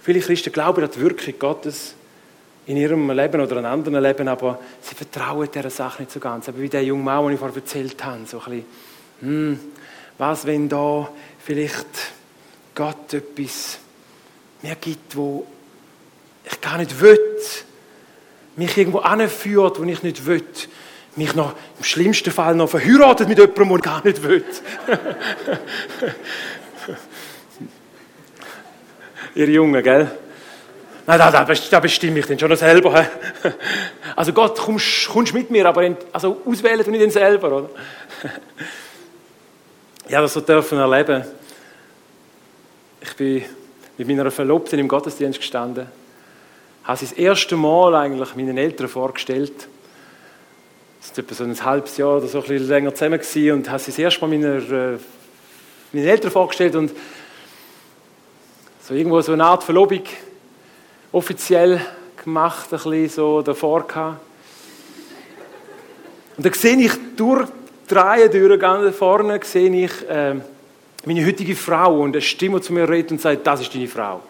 Viele 0.00 0.20
Christen 0.20 0.52
glauben 0.52 0.82
an 0.82 0.90
die 0.94 1.00
Wirkung 1.00 1.34
Gottes 1.38 1.94
in 2.66 2.78
ihrem 2.78 3.10
Leben 3.10 3.40
oder 3.40 3.58
in 3.58 3.66
anderen 3.66 4.02
Leben, 4.02 4.26
aber 4.26 4.58
sie 4.80 4.94
vertrauen 4.94 5.48
dieser 5.54 5.70
Sache 5.70 6.02
nicht 6.02 6.12
so 6.12 6.20
ganz. 6.20 6.48
Aber 6.48 6.58
wie 6.58 6.68
der 6.68 6.82
junge 6.82 7.02
Mann, 7.02 7.24
den 7.24 7.34
ich 7.34 7.38
vorher 7.38 7.56
erzählt 7.56 8.02
habe, 8.02 8.20
so 8.26 8.38
ein 8.38 8.44
bisschen, 8.44 8.64
hm, 9.20 9.60
was, 10.16 10.46
wenn 10.46 10.68
da 10.68 11.08
vielleicht 11.38 11.86
Gott 12.74 13.12
etwas 13.12 13.78
mir 14.64 14.74
gibt, 14.76 15.14
wo 15.14 15.46
ich 16.44 16.60
gar 16.62 16.78
nicht 16.78 17.00
will, 17.00 17.20
mich 18.56 18.78
irgendwo 18.78 19.00
anführt, 19.00 19.78
wo 19.78 19.84
ich 19.84 20.02
nicht 20.02 20.24
will, 20.24 20.42
mich 21.16 21.34
noch 21.34 21.52
im 21.78 21.84
schlimmsten 21.84 22.32
Fall 22.32 22.54
noch 22.54 22.70
verheiratet 22.70 23.28
mit 23.28 23.36
jemandem, 23.38 23.68
den 23.68 23.76
ich 23.76 23.82
gar 23.82 24.02
nicht 24.04 24.22
will. 24.22 24.42
Ihr 29.34 29.50
Jungen, 29.50 29.82
gell? 29.82 30.10
Nein, 31.06 31.18
da, 31.18 31.44
da, 31.44 31.80
bestimme 31.80 32.20
ich 32.20 32.26
den 32.26 32.38
schon 32.38 32.50
noch 32.50 32.56
selber. 32.56 33.06
Also 34.16 34.32
Gott, 34.32 34.56
kommst, 34.56 35.08
kommst 35.08 35.34
mit 35.34 35.50
mir, 35.50 35.66
aber 35.66 35.96
also 36.12 36.40
auswählen 36.46 36.84
du 36.84 36.92
nicht 36.92 37.02
den 37.02 37.10
selber, 37.10 37.50
oder? 37.50 37.68
Ja, 40.08 40.20
das 40.20 40.34
so 40.34 40.40
dürfen 40.40 40.78
erleben. 40.78 41.24
Ich 43.00 43.16
bin 43.16 43.44
mit 43.96 44.08
meiner 44.08 44.30
Verlobten 44.30 44.78
im 44.78 44.88
Gottesdienst 44.88 45.38
gestanden, 45.38 45.86
habe 46.84 46.98
sie 46.98 47.06
das 47.06 47.14
erste 47.16 47.56
Mal 47.56 47.94
eigentlich 47.94 48.34
meinen 48.34 48.58
Eltern 48.58 48.88
vorgestellt. 48.88 49.68
Das 51.00 51.10
ist 51.10 51.18
etwa 51.18 51.34
so 51.34 51.44
ein 51.44 51.64
halbes 51.64 51.96
Jahr 51.96 52.16
oder 52.16 52.26
so 52.26 52.38
ein 52.38 52.44
bisschen 52.46 52.68
länger 52.68 52.94
zusammen 52.94 53.18
gewesen 53.18 53.52
und 53.52 53.68
habe 53.68 53.78
sie 53.78 53.90
das 53.90 53.98
erste 53.98 54.20
Mal 54.26 54.38
meiner, 54.38 54.56
äh, 54.56 54.98
meinen 55.92 56.06
Eltern 56.06 56.30
vorgestellt 56.30 56.74
und 56.76 56.92
so 58.82 58.94
irgendwo 58.94 59.20
so 59.20 59.32
eine 59.32 59.44
Art 59.44 59.64
Verlobung 59.64 60.02
offiziell 61.12 61.80
gemacht, 62.22 62.72
ein 62.72 62.78
bisschen 62.78 63.08
so 63.08 63.42
davor 63.42 63.86
gehabt. 63.86 64.20
Und 66.36 66.44
da 66.44 66.52
sehe 66.52 66.76
ich 66.76 66.92
durch 67.16 67.46
die 67.88 67.94
Reihe 67.94 68.28
durch, 68.28 68.94
vorne, 68.94 69.40
sehe 69.42 69.84
ich 69.84 70.08
äh, 70.08 70.34
meine 71.06 71.26
heutige 71.26 71.54
Frau 71.54 72.00
und 72.00 72.14
eine 72.14 72.22
Stimme 72.22 72.60
zu 72.60 72.72
mir 72.72 72.88
redet 72.88 73.12
und 73.12 73.20
sagt, 73.20 73.46
das 73.46 73.60
ist 73.60 73.74
deine 73.74 73.88
Frau. 73.88 74.22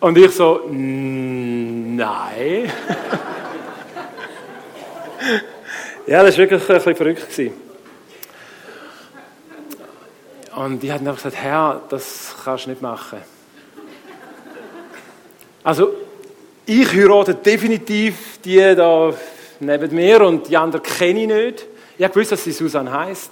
Und 0.00 0.16
ich 0.16 0.30
so, 0.30 0.62
nein. 0.70 1.98
ja, 6.06 6.22
das 6.22 6.38
war 6.38 6.38
wirklich 6.38 6.60
ein 6.62 6.66
bisschen 6.66 6.96
verrückt. 6.96 7.28
Gewesen. 7.30 7.52
Und 10.56 10.82
die 10.82 10.90
hat 10.92 11.00
einfach 11.00 11.16
gesagt, 11.16 11.36
Herr, 11.36 11.82
das 11.88 12.34
kannst 12.44 12.64
du 12.66 12.70
nicht 12.70 12.82
machen. 12.82 13.18
Also, 15.62 15.94
ich 16.64 16.92
heirate 16.92 17.34
definitiv 17.34 18.38
die 18.42 18.56
da 18.56 19.12
neben 19.60 19.94
mir 19.94 20.22
und 20.22 20.48
die 20.48 20.56
anderen 20.56 20.82
kenne 20.82 21.22
ich 21.22 21.28
nicht. 21.28 21.66
Ich 22.00 22.04
habe 22.04 22.14
gewusst, 22.14 22.32
dass 22.32 22.44
sie 22.44 22.52
Susanne 22.52 22.90
heisst. 22.90 23.30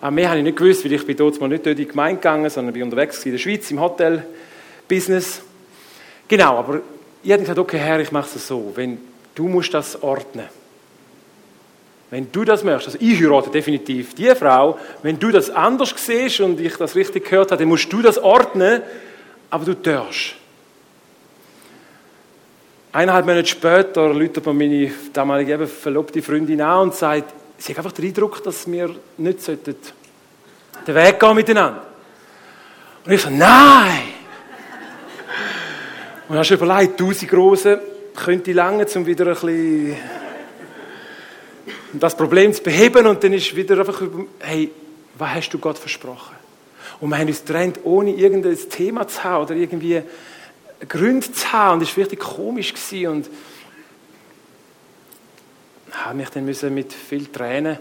Aber 0.00 0.10
mehr 0.10 0.30
habe 0.30 0.38
ich 0.38 0.42
nicht 0.42 0.58
gewusst, 0.58 0.84
weil 0.84 0.94
ich 0.94 1.06
bin 1.06 1.16
dort 1.16 1.40
nicht 1.40 1.64
in 1.64 1.76
die 1.76 1.86
Gemeinde 1.86 2.16
gegangen, 2.16 2.50
sondern 2.50 2.74
bin 2.74 2.82
unterwegs 2.82 3.24
in 3.24 3.30
der 3.30 3.38
Schweiz 3.38 3.70
im 3.70 3.80
Hotel-Business. 3.80 5.42
Genau, 6.26 6.58
aber 6.58 6.80
ich 7.22 7.30
habe 7.30 7.42
gesagt, 7.42 7.60
okay, 7.60 7.78
Herr, 7.78 8.00
ich 8.00 8.10
mache 8.10 8.28
es 8.34 8.48
so. 8.48 8.72
Wenn 8.74 8.98
du 9.36 9.46
musst 9.46 9.72
das 9.74 10.02
ordnen. 10.02 10.48
Wenn 12.10 12.32
du 12.32 12.42
das 12.42 12.64
möchtest, 12.64 12.96
also 12.96 13.06
ich 13.06 13.20
heirate 13.20 13.50
definitiv 13.50 14.12
die 14.16 14.34
Frau, 14.34 14.76
wenn 15.04 15.16
du 15.16 15.30
das 15.30 15.48
anders 15.48 15.94
siehst 15.96 16.40
und 16.40 16.58
ich 16.58 16.74
das 16.74 16.96
richtig 16.96 17.26
gehört 17.26 17.52
habe, 17.52 17.60
dann 17.60 17.68
musst 17.68 17.92
du 17.92 18.02
das 18.02 18.18
ordnen, 18.18 18.82
aber 19.50 19.64
du 19.64 19.74
darfst. 19.76 20.34
Eineinhalb 22.90 23.24
Monate 23.24 23.46
später 23.46 24.12
läutet 24.12 24.44
mir 24.46 24.52
meine 24.52 24.90
damalige 25.12 25.52
eben 25.52 25.68
verlobte 25.68 26.20
Freundin 26.22 26.60
an 26.60 26.88
und 26.88 26.94
sagt, 26.96 27.34
sie 27.60 27.72
hat 27.72 27.78
einfach 27.78 27.92
den 27.92 28.06
Eindruck, 28.06 28.42
dass 28.42 28.70
wir 28.70 28.94
nicht 29.18 29.42
sollten 29.42 29.76
den 30.86 30.94
Weg 30.94 31.20
gehen 31.20 31.34
miteinander. 31.34 31.86
Und 33.04 33.12
ich 33.12 33.20
so, 33.20 33.30
nein! 33.30 34.02
Und 36.28 36.36
dann 36.36 36.38
hast 36.38 36.50
du 36.50 36.54
überlegt, 36.54 36.98
tausend 36.98 37.32
Rosen 37.32 37.78
könnte 38.14 38.52
lange, 38.52 38.86
um 38.94 39.06
wieder 39.06 39.26
ein 39.26 39.32
bisschen 39.32 39.96
das 41.92 42.16
Problem 42.16 42.52
zu 42.52 42.62
beheben 42.62 43.06
und 43.06 43.22
dann 43.22 43.32
ist 43.32 43.54
wieder 43.54 43.78
einfach, 43.78 44.00
hey, 44.38 44.70
was 45.18 45.30
hast 45.30 45.50
du 45.50 45.58
Gott 45.58 45.76
versprochen? 45.78 46.36
Und 47.00 47.10
wir 47.10 47.18
haben 47.18 47.28
uns 47.28 47.44
getrennt, 47.44 47.80
ohne 47.84 48.12
irgendein 48.12 48.56
Thema 48.68 49.08
zu 49.08 49.24
haben 49.24 49.44
oder 49.44 49.54
irgendwie 49.54 50.02
Gründe 50.88 51.32
zu 51.32 51.52
haben 51.52 51.74
und 51.74 51.82
das 51.82 51.96
war 51.96 52.04
richtig 52.04 52.20
komisch 52.20 52.72
gewesen 52.72 53.08
und 53.08 53.30
habe 55.92 56.16
mich 56.16 56.30
dann 56.30 56.44
müssen 56.44 56.74
mit 56.74 56.92
viel 56.92 57.26
Tränen 57.26 57.78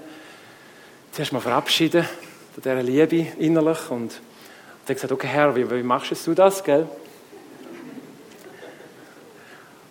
zuerst 1.12 1.34
mal 1.34 1.40
verabschieden 1.40 2.06
von 2.54 2.64
dieser 2.64 2.84
Liebe 2.84 3.28
innerlich 3.40 3.90
und 3.90 4.20
dann 4.86 4.96
gesagt, 4.96 5.12
okay 5.12 5.28
Herr, 5.28 5.56
wie, 5.56 5.70
wie 5.70 5.84
machst 5.84 6.28
du 6.28 6.34
das, 6.34 6.64
gell? 6.64 6.88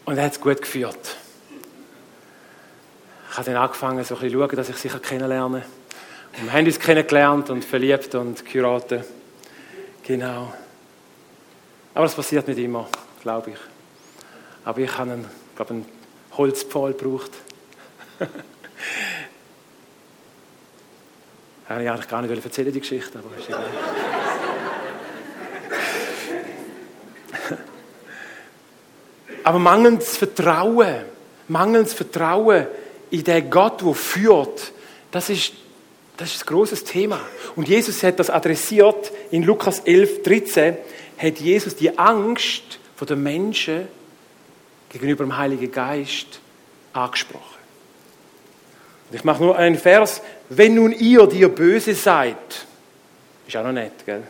Und 0.05 0.17
er 0.17 0.25
hat 0.25 0.33
es 0.33 0.41
gut 0.41 0.61
geführt 0.61 1.17
habe 3.39 3.53
dann 3.53 3.63
angefangen, 3.63 4.03
so 4.05 4.17
ein 4.17 4.21
bisschen 4.21 4.41
zu 4.41 4.47
schauen, 4.47 4.57
dass 4.57 4.69
ich 4.69 4.77
sie 4.77 4.89
kennenlerne. 4.89 5.63
Und 6.39 6.45
wir 6.45 6.53
haben 6.53 6.67
uns 6.67 6.81
kennengelernt 6.81 7.51
und 7.51 7.65
verliebt 7.65 8.15
und 8.17 8.45
geheiratet. 8.45 9.05
Genau. 10.03 10.53
Aber 11.95 12.05
das 12.05 12.17
passiert 12.17 12.49
nicht 12.49 12.59
immer, 12.59 12.89
glaube 13.23 13.51
ich. 13.51 13.59
Aber 14.65 14.81
ich 14.81 14.99
habe 14.99 15.13
einen, 15.13 15.25
glaube 15.55 15.75
einen 15.75 15.87
Holzpfahl 16.37 16.95
gebraucht. 16.95 17.31
Habe 21.69 21.83
ich 21.83 21.91
eigentlich 21.91 22.09
gar 22.09 22.23
nicht 22.23 22.45
erzählen, 22.45 22.73
die 22.73 22.81
Geschichte, 22.81 23.19
aber 23.19 23.37
ist 23.37 23.49
egal. 23.49 23.65
aber 29.45 29.59
mangelndes 29.59 30.17
Vertrauen, 30.17 31.05
mangelndes 31.49 31.95
Vertrauen 31.95 32.67
in 33.11 33.25
den 33.25 33.51
Gott, 33.51 33.81
der 33.83 33.95
führt, 33.95 34.73
das 35.11 35.31
ist, 35.31 35.53
das 36.17 36.35
ist 36.35 36.43
ein 36.45 36.47
großes 36.47 36.85
Thema. 36.85 37.21
Und 37.57 37.69
Jesus 37.69 38.03
hat 38.03 38.19
das 38.19 38.31
adressiert 38.31 39.13
in 39.31 39.43
Lukas 39.43 39.81
11, 39.81 40.23
13, 40.23 40.77
hat 41.17 41.39
Jesus 41.39 41.77
die 41.77 41.99
Angst 41.99 42.79
der 43.01 43.17
Menschen 43.17 43.89
gegenüber 44.89 45.25
dem 45.25 45.37
Heiligen 45.37 45.71
Geist 45.71 46.41
angesprochen. 46.93 47.58
Ich 49.11 49.25
mache 49.25 49.43
nur 49.43 49.57
einen 49.57 49.79
Vers. 49.79 50.21
Wenn 50.49 50.75
nun 50.75 50.93
ihr, 50.93 51.27
die 51.27 51.41
ihr 51.41 51.49
böse 51.49 51.95
seid, 51.95 52.67
ist 53.47 53.57
auch 53.57 53.65
noch 53.65 53.73
nett, 53.73 54.05
gell? 54.05 54.23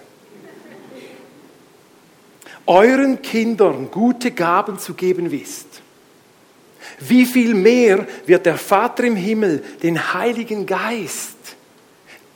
Euren 2.66 3.22
Kindern 3.22 3.90
gute 3.90 4.30
Gaben 4.30 4.78
zu 4.78 4.92
geben 4.94 5.30
wisst, 5.30 5.80
wie 7.00 7.24
viel 7.24 7.54
mehr 7.54 8.06
wird 8.26 8.44
der 8.44 8.58
Vater 8.58 9.04
im 9.04 9.16
Himmel 9.16 9.64
den 9.82 10.12
Heiligen 10.12 10.66
Geist 10.66 11.36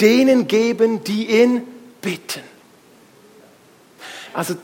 denen 0.00 0.48
geben, 0.48 1.05
die 1.05 1.42
ihn 1.42 1.62
bitten. 2.00 2.42
Also 4.33 4.55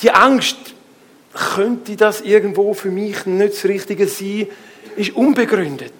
die 0.00 0.10
Angst, 0.10 0.56
könnte 1.34 1.96
das 1.96 2.20
irgendwo 2.20 2.74
für 2.74 2.90
mich 2.90 3.26
nicht 3.26 3.54
das 3.54 3.64
Richtige 3.64 4.06
sein, 4.06 4.46
ist 4.96 5.10
unbegründet. 5.16 5.92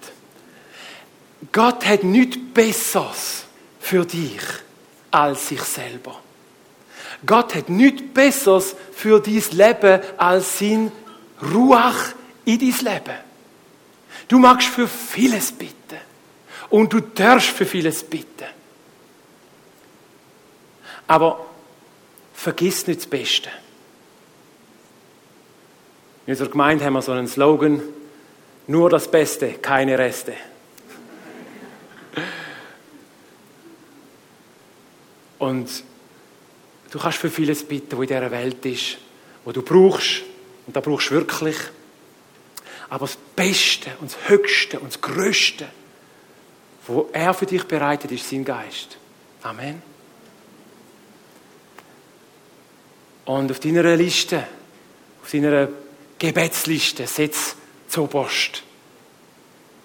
Gott 1.51 1.85
hat 1.85 2.03
nichts 2.03 2.37
Besseres 2.53 3.45
für 3.79 4.05
dich 4.05 4.41
als 5.11 5.49
sich 5.49 5.61
selber. 5.61 6.19
Gott 7.25 7.55
hat 7.55 7.69
nichts 7.69 8.03
Besseres 8.13 8.75
für 8.93 9.19
dein 9.19 9.43
Leben 9.51 10.01
als 10.17 10.59
sein 10.59 10.91
Ruach 11.41 12.13
in 12.45 12.59
dein 12.59 12.93
Leben. 12.93 13.17
Du 14.27 14.39
magst 14.39 14.67
für 14.67 14.87
vieles 14.87 15.51
bitten. 15.51 15.75
Und 16.69 16.91
du 16.93 16.99
darfst 16.99 17.49
für 17.49 17.65
vieles 17.65 18.03
bitten. 18.03 18.45
Aber 21.07 21.45
vergiss 22.33 22.87
nicht 22.87 23.01
das 23.01 23.07
Beste. 23.07 23.49
In 26.25 26.31
unserer 26.31 26.49
Gemeinde 26.49 26.83
haben 26.83 26.93
wir 26.93 27.01
so 27.03 27.11
einen 27.11 27.27
Slogan, 27.27 27.81
nur 28.65 28.89
das 28.89 29.09
Beste, 29.09 29.53
keine 29.53 29.99
Reste. 29.99 30.33
Und 35.39 35.83
du 36.91 36.99
kannst 36.99 37.17
für 37.17 37.29
vieles 37.29 37.67
bitten, 37.67 37.97
was 37.97 38.01
in 38.01 38.07
dieser 38.07 38.31
Welt 38.31 38.65
ist, 38.65 38.97
wo 39.43 39.51
du 39.51 39.61
brauchst, 39.61 40.23
und 40.67 40.75
da 40.75 40.79
brauchst 40.79 41.09
du 41.09 41.15
wirklich. 41.15 41.57
Aber 42.89 43.05
das 43.05 43.17
Beste 43.35 43.91
und 43.99 44.11
das 44.11 44.29
Höchste 44.29 44.79
und 44.79 44.93
das 44.93 45.01
Größte, 45.01 45.67
wo 46.87 47.09
er 47.11 47.33
für 47.33 47.45
dich 47.45 47.63
bereitet, 47.63 48.11
ist 48.11 48.29
sein 48.29 48.45
Geist. 48.45 48.97
Amen. 49.41 49.81
Und 53.25 53.51
auf 53.51 53.59
deiner 53.59 53.95
Liste, 53.95 54.47
auf 55.23 55.31
deiner 55.31 55.69
Gebetsliste, 56.19 57.07
setz 57.07 57.55
zuoberst. 57.87 58.63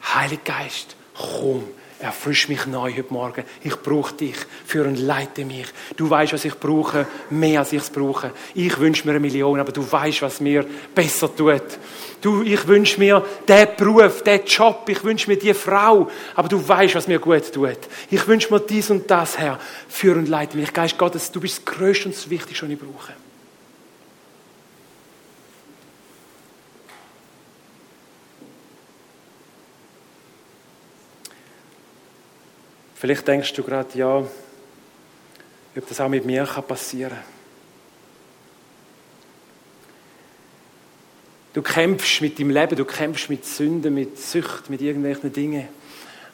Heiliger 0.03 0.43
Geist, 0.45 0.95
komm, 1.15 1.69
erfrisch 2.01 2.49
mich 2.49 2.67
neu 2.67 2.93
heute 2.93 3.13
Morgen. 3.13 3.45
Ich 3.63 3.77
brauche 3.77 4.15
dich, 4.15 4.37
für 4.67 4.85
und 4.85 4.99
leite 4.99 5.45
mich. 5.45 5.67
Du 5.97 6.09
weißt, 6.09 6.33
was 6.33 6.45
ich 6.45 6.55
brauche, 6.55 7.07
mehr 7.31 7.61
als 7.61 7.73
ich 7.73 7.83
es 7.83 7.91
brauche. 7.91 8.33
Ich 8.55 8.79
wünsche 8.79 9.05
mir 9.07 9.13
eine 9.13 9.21
Million, 9.21 9.61
aber 9.61 9.73
du 9.73 9.91
weißt, 9.91 10.23
was 10.23 10.41
mir 10.41 10.65
besser 10.95 11.35
tut. 11.35 11.63
Du, 12.21 12.43
ich 12.43 12.67
wünsche 12.67 12.99
mir 12.99 13.25
den 13.49 13.69
Beruf, 13.77 14.23
den 14.23 14.45
Job, 14.45 14.89
ich 14.89 15.03
wünsche 15.05 15.31
mir 15.31 15.37
die 15.37 15.55
Frau, 15.55 16.11
aber 16.35 16.49
du 16.49 16.67
weißt, 16.67 16.95
was 16.95 17.09
mir 17.09 17.19
gut 17.19 17.53
tut. 17.53 17.79
Ich 18.11 18.27
wünsche 18.27 18.53
mir 18.53 18.61
dies 18.61 18.91
und 18.91 19.11
das, 19.11 19.39
Herr. 19.39 19.59
Für 19.89 20.17
und 20.17 20.29
leite 20.29 20.57
mich. 20.57 20.73
Geist 20.73 20.99
Gottes, 20.99 21.31
du 21.31 21.41
bist 21.41 21.59
das 21.59 21.65
Größte 21.65 22.07
und 22.07 22.17
das 22.17 22.29
Wichtigste, 22.29 22.67
was 22.67 22.73
ich 22.73 22.79
brauche. 22.79 23.30
Vielleicht 33.01 33.27
denkst 33.27 33.55
du 33.55 33.63
gerade, 33.63 33.99
ja, 33.99 34.19
ob 34.19 35.89
das 35.89 36.01
auch 36.03 36.09
mit 36.11 36.27
mir 36.27 36.45
passieren 36.45 37.13
kann. 37.13 37.25
Du 41.55 41.63
kämpfst 41.63 42.21
mit 42.21 42.39
deinem 42.39 42.51
Leben, 42.51 42.77
du 42.77 42.85
kämpfst 42.85 43.31
mit 43.31 43.47
Sünden, 43.47 43.95
mit 43.95 44.21
Sucht, 44.21 44.69
mit 44.69 44.83
irgendwelchen 44.83 45.33
Dingen. 45.33 45.69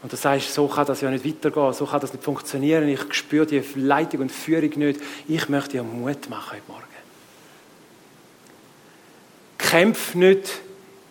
Und 0.02 0.12
du 0.12 0.16
sagst, 0.16 0.52
so 0.52 0.66
kann 0.66 0.86
das 0.86 1.02
ja 1.02 1.08
nicht 1.08 1.24
weitergehen, 1.24 1.72
so 1.72 1.86
kann 1.86 2.00
das 2.00 2.12
nicht 2.12 2.24
funktionieren, 2.24 2.88
ich 2.88 3.14
spüre 3.14 3.46
die 3.46 3.62
Leitung 3.76 4.22
und 4.22 4.32
Führung 4.32 4.70
nicht. 4.76 5.00
Ich 5.28 5.48
möchte 5.48 5.70
dir 5.70 5.84
Mut 5.84 6.28
machen 6.28 6.50
heute 6.50 6.62
Morgen. 6.66 6.82
Kämpf 9.56 10.16
nicht 10.16 10.62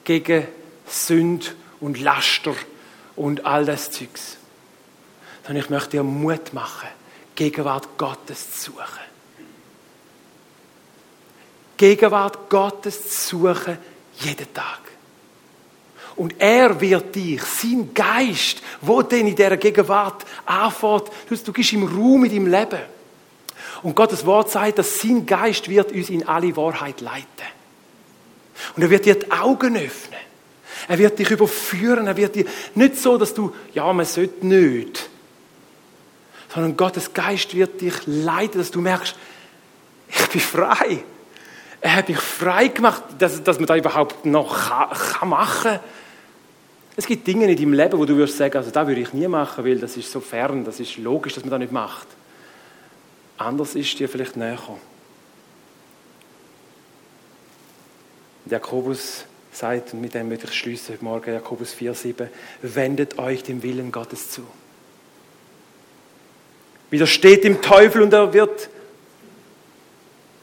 gegen 0.04 0.50
Sünde 0.86 1.48
und 1.80 2.02
Laster 2.02 2.56
und 3.16 3.46
all 3.46 3.64
das 3.64 3.90
Zeugs 3.90 4.38
sondern 5.46 5.64
ich 5.64 5.70
möchte 5.70 5.92
dir 5.92 6.04
Mut 6.04 6.54
machen, 6.54 6.90
Gegenwart 7.36 7.98
Gottes 7.98 8.60
zu 8.60 8.72
suchen. 8.72 9.06
Gegenwart 11.78 12.50
Gottes 12.50 13.28
zu 13.28 13.38
suchen, 13.38 13.78
jeden 14.20 14.54
Tag. 14.54 14.80
Und 16.16 16.36
er 16.40 16.80
wird 16.80 17.14
dich, 17.14 17.44
sein 17.44 17.94
Geist, 17.94 18.62
wo 18.82 19.02
denn 19.02 19.28
in 19.28 19.36
dieser 19.36 19.58
Gegenwart 19.58 20.26
anfängt, 20.46 21.12
du, 21.30 21.54
gehst 21.54 21.74
im 21.74 21.84
Raum 21.84 22.24
in 22.26 22.32
deinem 22.32 22.48
Leben. 22.48 22.82
Und 23.84 23.96
Gottes 23.96 24.26
Wort 24.26 24.50
sagt, 24.50 24.80
dass 24.80 24.98
sein 24.98 25.26
Geist 25.26 25.68
wird 25.68 25.92
uns 25.92 26.10
in 26.10 26.26
alle 26.26 26.56
Wahrheit 26.56 27.02
leiten. 27.02 27.28
Und 28.76 28.84
er 28.84 28.90
wird 28.90 29.06
dir 29.06 29.16
die 29.16 29.30
Augen 29.30 29.76
öffnen. 29.76 30.20
Er 30.88 30.98
wird 30.98 31.20
dich 31.20 31.30
überführen. 31.30 32.08
Er 32.08 32.16
wird 32.16 32.36
dir 32.36 32.46
nicht 32.76 32.98
so, 32.98 33.18
dass 33.18 33.34
du, 33.34 33.54
ja, 33.74 33.92
man 33.92 34.06
sollte 34.06 34.48
nicht 34.48 35.10
sondern 36.56 36.78
Gottes 36.78 37.14
Geist 37.14 37.54
wird 37.54 37.82
dich 37.82 37.94
leiten, 38.06 38.58
dass 38.58 38.72
du 38.72 38.80
merkst, 38.80 39.14
ich 40.08 40.28
bin 40.30 40.40
frei. 40.40 41.04
Er 41.82 41.96
hat 41.98 42.08
mich 42.08 42.18
frei 42.18 42.70
gemacht, 42.70 43.04
dass, 43.20 43.44
dass 43.44 43.60
man 43.60 43.68
da 43.68 43.76
überhaupt 43.76 44.26
noch 44.26 44.70
kann, 44.70 44.90
kann 44.90 45.30
machen 45.30 45.80
Es 46.96 47.06
gibt 47.06 47.28
Dinge 47.28 47.52
in 47.52 47.58
deinem 47.58 47.74
Leben, 47.74 48.00
wo 48.00 48.06
du 48.06 48.16
wirst 48.16 48.38
sagen, 48.38 48.56
also 48.56 48.72
da 48.72 48.88
würde 48.88 49.02
ich 49.02 49.12
nie 49.12 49.28
machen, 49.28 49.66
weil 49.66 49.80
das 49.80 49.98
ist 49.98 50.10
so 50.10 50.22
fern, 50.22 50.64
das 50.64 50.80
ist 50.80 50.98
logisch, 50.98 51.34
dass 51.34 51.44
man 51.44 51.52
das 51.52 51.60
nicht 51.60 51.74
macht. 51.74 52.08
Anders 53.38 53.76
ist 53.76 54.00
dir 54.00 54.08
vielleicht 54.08 54.38
näher. 54.38 54.58
Jakobus 58.46 59.26
sagt, 59.52 59.94
und 59.94 60.00
mit 60.00 60.14
dem 60.14 60.30
möchte 60.30 60.48
ich 60.48 60.54
schließen 60.54 60.94
heute 60.94 61.04
Morgen, 61.04 61.34
Jakobus 61.34 61.74
4,7, 61.74 62.28
wendet 62.62 63.20
euch 63.20 63.44
dem 63.44 63.62
Willen 63.62 63.92
Gottes 63.92 64.32
zu. 64.32 64.44
Widersteht 66.90 67.44
dem 67.44 67.62
Teufel 67.62 68.02
und 68.02 68.14
er 68.14 68.34
wird 68.34 68.70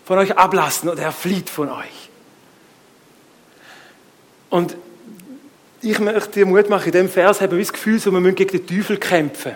von 0.04 0.18
euch 0.18 0.36
ablassen 0.36 0.88
oder 0.88 1.02
er 1.02 1.12
flieht 1.12 1.48
von 1.48 1.70
euch. 1.70 2.10
Und 4.50 4.76
ich 5.80 5.98
möchte 5.98 6.30
dir 6.30 6.46
Mut 6.46 6.68
machen, 6.68 6.86
in 6.86 6.92
dem 6.92 7.08
Vers 7.08 7.40
haben 7.40 7.52
wir 7.52 7.58
das 7.58 7.72
Gefühl, 7.72 7.98
so, 7.98 8.12
wir 8.12 8.20
müssen 8.20 8.34
gegen 8.34 8.50
den 8.50 8.66
Teufel 8.66 8.98
kämpfen. 8.98 9.52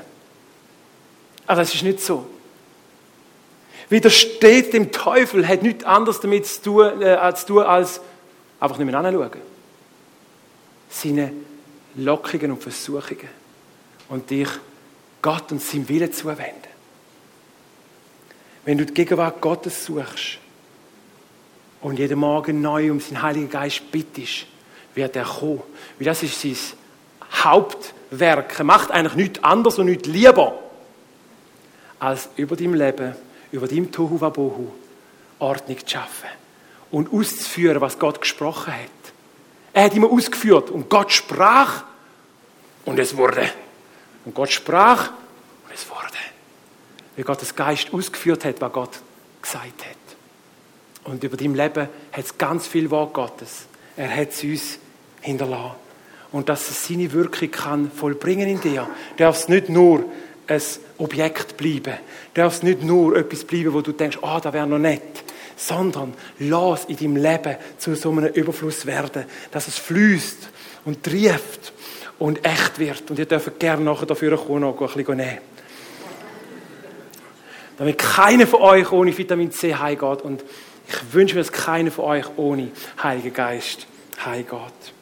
Aber 1.47 1.61
das 1.61 1.75
ist 1.75 1.83
nicht 1.83 2.01
so. 2.01 2.27
Widersteht 3.89 4.73
dem 4.73 4.91
Teufel, 4.91 5.47
hat 5.47 5.63
nichts 5.63 5.85
anderes 5.85 6.21
damit 6.21 6.47
zu 6.47 6.63
tun, 6.63 7.03
äh, 7.03 7.11
als, 7.11 7.47
tun, 7.47 7.63
als 7.63 8.01
einfach 8.59 8.79
nicht 8.79 8.91
mehr 8.91 8.99
anschauen. 8.99 9.31
Seine 10.89 11.33
Lockungen 11.95 12.53
und 12.53 12.63
Versuchungen. 12.63 13.29
Und 14.09 14.31
dich 14.31 14.49
Gott 15.23 15.53
und 15.53 15.63
seinem 15.63 15.89
Willen 15.89 16.13
zuwenden. 16.13 16.66
Wenn 18.67 18.79
du 18.79 18.85
die 18.85 18.95
Gegenwart 18.95 19.41
Gottes 19.41 19.85
suchst 19.85 20.39
und 21.81 22.01
jeden 22.01 22.19
Morgen 22.19 22.61
neu 22.61 22.91
um 22.91 22.99
seinen 22.99 23.23
Heiligen 23.23 23.49
Geist 23.49 23.93
bittest, 23.93 24.47
wird 24.93 25.15
er 25.15 25.25
kommen. 25.25 25.63
Weil 25.99 26.07
das 26.07 26.25
ist 26.25 26.41
sein 26.41 26.57
Hauptwerk. 27.33 28.59
Er 28.59 28.65
macht 28.65 28.91
eigentlich 28.91 29.15
nichts 29.15 29.45
anderes 29.45 29.79
und 29.79 29.87
nichts 29.87 30.09
lieber, 30.09 30.59
als 32.01 32.29
über 32.35 32.57
dein 32.57 32.75
Leben, 32.75 33.15
über 33.53 33.69
dein 33.69 33.93
Tohu 33.93 34.21
Wabohu 34.21 34.73
Ordnung 35.39 35.79
zu 35.79 35.89
schaffen 35.89 36.31
und 36.91 37.13
auszuführen, 37.13 37.81
was 37.81 38.01
Gott 38.01 38.21
gesprochen 38.21 38.73
hat. 38.73 39.13
Er 39.75 39.85
hat 39.85 39.95
immer 39.95 40.11
ausgeführt 40.11 40.71
und 40.71 40.89
Gott 40.91 41.13
sprach 41.13 41.85
und 42.85 42.99
es 42.99 43.17
wurde. 43.17 43.49
Und 44.25 44.35
Gott 44.35 44.51
sprach 44.51 45.11
und 45.11 45.73
es 45.73 45.89
wurde 45.89 46.06
wie 47.17 47.23
Gottes 47.23 47.55
Geist 47.55 47.93
ausgeführt 47.93 48.45
hat, 48.45 48.61
was 48.61 48.73
Gott 48.73 49.01
gesagt 49.43 49.85
hat. 49.85 49.97
Und 51.05 51.23
über 51.25 51.37
dein 51.37 51.55
Leben 51.55 51.89
hat 52.13 52.25
es 52.25 52.37
ganz 52.37 52.67
viel 52.67 52.91
Wort 52.91 53.15
Gottes. 53.15 53.67
Er 53.97 54.15
hat 54.15 54.31
es 54.31 54.43
uns 54.43 54.79
hinterlassen. 55.21 55.77
Und 56.33 56.49
dass 56.49 56.69
es 56.69 56.87
seine 56.87 57.13
Wirkung 57.13 57.51
kann 57.51 57.91
vollbringen 57.91 58.49
in 58.49 58.61
dir, 58.61 58.89
darf 59.17 59.39
es 59.39 59.49
nicht 59.49 59.69
nur 59.69 60.05
ein 60.49 60.63
Objekt 60.99 61.57
bleiben, 61.57 61.95
darf 62.35 62.57
es 62.57 62.63
nicht 62.63 62.83
nur 62.83 63.17
etwas 63.17 63.45
bleiben, 63.45 63.73
wo 63.73 63.81
du 63.81 63.93
denkst, 63.93 64.19
ah, 64.23 64.37
oh, 64.37 64.41
da 64.41 64.53
wäre 64.53 64.67
noch 64.67 64.79
nett, 64.79 65.25
sondern 65.57 66.15
lass 66.39 66.85
in 66.87 66.97
deinem 66.97 67.17
Leben 67.17 67.57
zu 67.79 67.95
so 67.95 68.11
einem 68.11 68.27
Überfluss 68.27 68.85
werden, 68.87 69.25
dass 69.53 69.69
es 69.69 69.79
fließt 69.79 70.49
und 70.85 71.03
trieft 71.03 71.73
und 72.19 72.45
echt 72.45 72.79
wird. 72.79 73.11
Und 73.11 73.19
ihr 73.19 73.27
dürft 73.27 73.59
gerne 73.59 73.85
nachher 73.85 74.07
dafür 74.07 74.37
kommen 74.37 74.65
und 74.65 74.81
ein 74.81 74.87
bisschen 74.87 75.17
nehmen 75.17 75.56
damit 77.79 77.99
keiner 77.99 78.47
von 78.47 78.63
euch 78.63 78.91
ohne 78.93 79.17
Vitamin 79.17 79.51
C 79.51 79.75
heimgeht. 79.75 80.23
Und 80.23 80.45
ich 80.89 81.13
wünsche 81.13 81.35
mir, 81.35 81.43
dass 81.43 81.53
keiner 81.53 81.91
von 81.91 82.05
euch 82.07 82.27
ohne 82.37 82.71
Heiligen 83.03 83.33
Geist 83.33 83.87
heimgeht. 84.25 84.93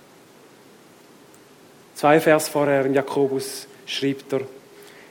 Zwei 1.95 2.21
Vers 2.21 2.49
vorher 2.49 2.85
im 2.85 2.95
Jakobus 2.95 3.69
schreibt 3.87 4.33
er, 4.33 4.41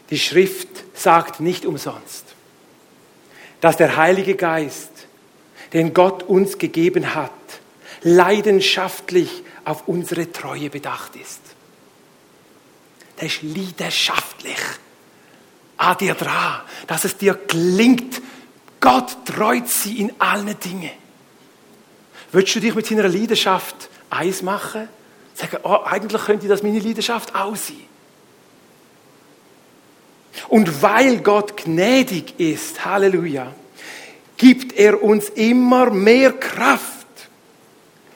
Die 0.10 0.20
Schrift 0.20 0.68
sagt 0.94 1.40
nicht 1.40 1.66
umsonst, 1.66 2.26
dass 3.62 3.78
der 3.78 3.96
Heilige 3.96 4.36
Geist, 4.36 4.92
den 5.72 5.94
Gott 5.94 6.24
uns 6.24 6.58
gegeben 6.58 7.16
hat, 7.16 7.32
leidenschaftlich 8.02 9.44
auf 9.64 9.88
unsere 9.88 10.32
Treue 10.32 10.70
bedacht 10.70 11.16
ist. 11.16 11.40
Der 13.20 13.28
ist 13.28 13.42
leidenschaftlich 13.42 14.60
an 15.84 15.98
dir 15.98 16.16
dran, 16.16 16.62
dass 16.88 17.04
es 17.04 17.18
dir 17.18 17.34
klingt. 17.34 18.22
Gott 18.80 19.26
treut 19.26 19.70
sie 19.70 20.00
in 20.00 20.14
allen 20.20 20.58
Dingen. 20.60 20.92
Willst 22.32 22.56
du 22.56 22.60
dich 22.60 22.74
mit 22.74 22.86
seiner 22.86 23.08
Leidenschaft 23.08 23.90
eins 24.10 24.42
machen? 24.42 24.88
Sagen, 25.36 25.58
oh, 25.64 25.80
eigentlich 25.86 26.22
könnte 26.24 26.48
das 26.48 26.64
meine 26.64 26.80
Leidenschaft 26.80 27.36
auch 27.36 27.56
sein. 27.56 27.88
Und 30.48 30.82
weil 30.82 31.20
Gott 31.20 31.58
gnädig 31.58 32.40
ist, 32.40 32.84
Halleluja, 32.84 33.54
gibt 34.38 34.74
er 34.74 35.02
uns 35.02 35.30
immer 35.30 35.92
mehr 35.92 36.34
Kraft, 36.34 37.08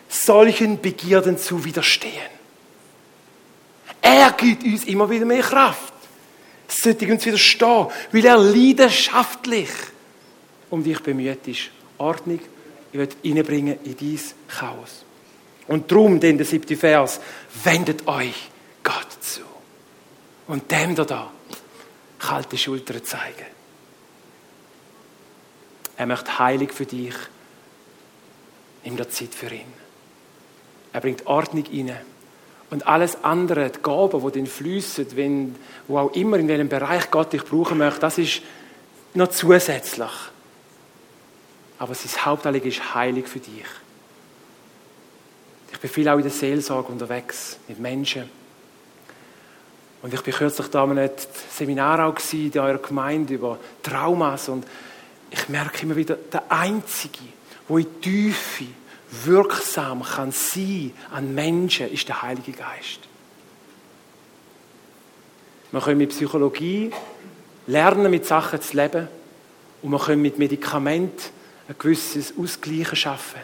solchen 0.10 0.82
Begierden 0.82 1.38
zu 1.38 1.64
widerstehen. 1.64 2.32
Er 4.02 4.32
gibt 4.32 4.64
uns 4.64 4.86
immer 4.86 5.10
wieder 5.10 5.26
mehr 5.26 5.44
Kraft. 5.44 5.94
Sollte 6.68 7.12
uns 7.12 7.26
widerstehen, 7.26 7.88
weil 8.12 8.26
er 8.26 8.38
leidenschaftlich 8.38 9.70
um 10.70 10.84
dich 10.84 11.00
bemüht 11.00 11.48
ist. 11.48 11.70
Ordnung 11.98 12.40
reinbringen 12.94 13.80
in 13.84 13.98
dein 13.98 14.20
Chaos. 14.48 15.04
Und 15.68 15.92
darum, 15.92 16.20
denn 16.20 16.38
der 16.38 16.46
siebte 16.46 16.78
Vers, 16.78 17.20
wendet 17.64 18.08
euch 18.08 18.50
Gott 18.84 19.18
zu. 19.22 19.42
Und 20.48 20.72
dem 20.72 20.96
da 20.96 21.04
da 21.04 21.32
kalte 22.20 22.58
Schultern 22.58 23.04
zeigen. 23.04 23.46
Er 25.98 26.06
möchte 26.06 26.40
heilig 26.40 26.72
für 26.72 26.86
dich. 26.86 27.16
Nimm 28.84 28.96
dir 28.96 29.10
Zeit 29.10 29.34
für 29.34 29.54
ihn. 29.54 29.74
Er 30.94 31.02
bringt 31.02 31.26
Ordnung 31.26 31.66
rein. 31.66 31.98
Und 32.70 32.86
alles 32.86 33.24
andere, 33.24 33.70
die 33.70 33.82
Gaben, 33.82 34.22
die 34.32 34.40
dann 34.40 34.48
fließen, 34.48 35.16
wenn, 35.16 35.56
wo 35.88 36.00
auch 36.00 36.14
immer, 36.14 36.38
in 36.38 36.48
welchem 36.48 36.68
Bereich 36.68 37.10
Gott 37.10 37.32
dich 37.32 37.44
brauchen 37.44 37.78
möchte, 37.78 38.02
das 38.02 38.18
ist 38.18 38.42
noch 39.14 39.30
zusätzlich. 39.30 40.12
Aber 41.80 41.94
sein 41.94 42.26
Hauptanliegen 42.26 42.70
ist 42.70 42.94
heilig 42.94 43.28
für 43.28 43.40
dich. 43.40 43.66
Ich 45.72 45.80
bin 45.80 45.90
viel 45.90 46.10
auch 46.10 46.18
in 46.18 46.24
der 46.24 46.32
Seelsorge 46.32 46.92
unterwegs 46.92 47.58
mit 47.68 47.80
Menschen. 47.80 48.30
Und 50.02 50.14
ich 50.14 50.22
bin 50.22 50.34
kürzlich 50.34 50.68
da 50.68 50.84
in 50.84 50.98
einem 50.98 51.10
Seminar 51.52 52.06
auch 52.08 52.16
in 52.34 52.60
eurer 52.60 52.78
Gemeinde 52.78 53.34
über 53.36 53.60
Traumas 53.82 54.50
und 54.50 54.66
ich 55.30 55.50
merke 55.50 55.84
immer 55.84 55.96
wieder, 55.96 56.16
der 56.16 56.50
Einzige, 56.52 57.20
wo 57.68 57.78
in 57.78 58.02
Tiefe 58.02 58.66
wirksam 59.10 60.04
kann 60.04 60.32
sein 60.32 60.94
an 61.12 61.34
Menschen, 61.34 61.92
ist 61.92 62.08
der 62.08 62.22
Heilige 62.22 62.52
Geist. 62.52 63.00
Wir 65.72 65.82
können 65.82 65.98
mit 65.98 66.10
Psychologie 66.10 66.92
lernen, 67.68 68.10
mit 68.12 68.26
Sachen 68.26 68.62
zu 68.62 68.76
leben 68.76 69.08
und 69.82 69.92
wir 69.92 70.00
können 70.00 70.22
mit 70.22 70.38
Medikamenten 70.38 71.32
ein 71.68 71.76
gewisses 71.78 72.34
Ausgleichen 72.38 72.96
schaffen. 72.96 73.42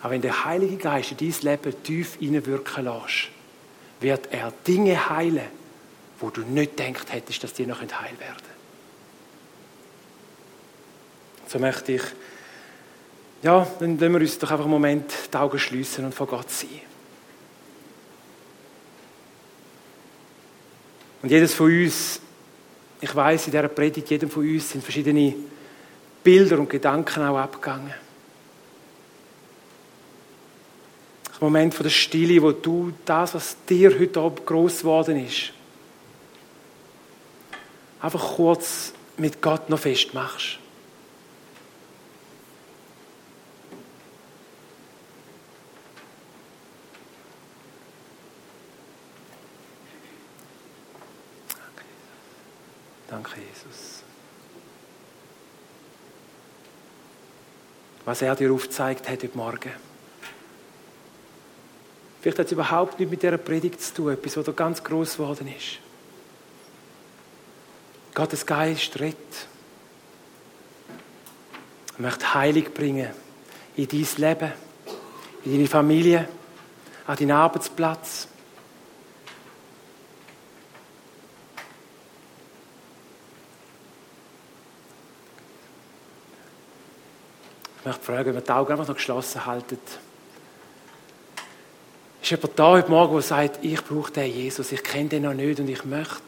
Aber 0.00 0.10
wenn 0.12 0.22
der 0.22 0.44
Heilige 0.44 0.76
Geist 0.76 1.12
in 1.12 1.16
dein 1.16 1.40
Leben 1.40 1.82
tief 1.82 2.16
hineinwirken 2.18 2.84
lässt, 2.84 3.30
wird 4.00 4.28
er 4.30 4.52
Dinge 4.66 5.08
heilen, 5.08 5.48
wo 6.20 6.30
du 6.30 6.42
nicht 6.42 6.76
gedacht 6.76 7.12
hättest, 7.12 7.42
dass 7.42 7.52
die 7.54 7.66
noch 7.66 7.80
heil 7.80 8.18
werden 8.18 8.56
So 11.48 11.58
möchte 11.58 11.92
ich, 11.92 12.02
ja, 13.46 13.64
dann 13.78 13.96
lassen 13.96 14.12
wir 14.12 14.20
uns 14.20 14.38
doch 14.40 14.50
einfach 14.50 14.64
einen 14.64 14.72
Moment 14.72 15.12
die 15.32 15.36
Augen 15.36 15.56
schließen 15.56 16.04
und 16.04 16.12
vor 16.12 16.26
Gott 16.26 16.50
sein. 16.50 16.80
Und 21.22 21.30
jedes 21.30 21.54
von 21.54 21.66
uns, 21.66 22.20
ich 23.00 23.14
weiß, 23.14 23.46
in 23.46 23.52
dieser 23.52 23.68
Predigt, 23.68 24.10
jedem 24.10 24.30
von 24.30 24.42
uns 24.42 24.70
sind 24.70 24.82
verschiedene 24.82 25.32
Bilder 26.24 26.58
und 26.58 26.68
Gedanken 26.68 27.22
auch 27.22 27.38
abgegangen. 27.38 27.94
Ein 31.30 31.38
Moment 31.38 31.72
von 31.72 31.84
der 31.84 31.90
Stille, 31.90 32.42
wo 32.42 32.50
du 32.50 32.94
das, 33.04 33.34
was 33.34 33.56
dir 33.68 33.96
heute 33.96 34.20
Abend 34.20 34.44
gross 34.44 34.78
geworden 34.78 35.24
ist, 35.24 35.52
einfach 38.00 38.34
kurz 38.34 38.92
mit 39.16 39.40
Gott 39.40 39.70
noch 39.70 39.78
festmachst. 39.78 40.58
Danke, 53.08 53.40
Jesus. 53.40 53.96
was 58.06 58.22
er 58.22 58.36
dir 58.36 58.52
aufgezeigt 58.52 59.08
hat 59.08 59.22
heute 59.22 59.36
Morgen. 59.36 59.72
Vielleicht 62.20 62.38
hat 62.38 62.46
es 62.46 62.52
überhaupt 62.52 62.98
nicht 62.98 63.10
mit 63.10 63.22
dieser 63.22 63.36
Predigt 63.36 63.82
zu 63.82 63.94
tun, 63.94 64.12
etwas, 64.12 64.36
was 64.36 64.46
da 64.46 64.52
ganz 64.52 64.82
groß 64.82 65.14
geworden 65.14 65.48
ist. 65.48 65.80
Gottes 68.14 68.46
Geist 68.46 68.98
redet. 69.00 69.16
Er 71.96 72.02
möchte 72.02 72.32
Heilig 72.34 72.72
bringen 72.72 73.10
in 73.76 73.88
dein 73.88 74.06
Leben, 74.16 74.52
in 75.44 75.52
deine 75.52 75.66
Familie, 75.66 76.28
an 77.06 77.16
deinen 77.16 77.32
Arbeitsplatz. 77.32 78.28
Möchte 87.86 88.04
fragen, 88.04 88.26
wenn 88.26 88.34
wir 88.34 88.40
die 88.42 88.50
Augen 88.50 88.72
einfach 88.72 88.88
noch 88.88 88.96
geschlossen 88.96 89.46
halten. 89.46 89.78
Ist 92.20 92.30
jemand 92.30 92.58
da 92.58 92.70
heute 92.70 92.90
Morgen, 92.90 93.12
der 93.12 93.22
sagt, 93.22 93.64
ich 93.64 93.82
brauche 93.84 94.10
den 94.10 94.32
Jesus, 94.32 94.72
ich 94.72 94.82
kenne 94.82 95.08
den 95.08 95.22
noch 95.22 95.34
nicht 95.34 95.60
und 95.60 95.68
ich 95.68 95.84
möchte, 95.84 96.22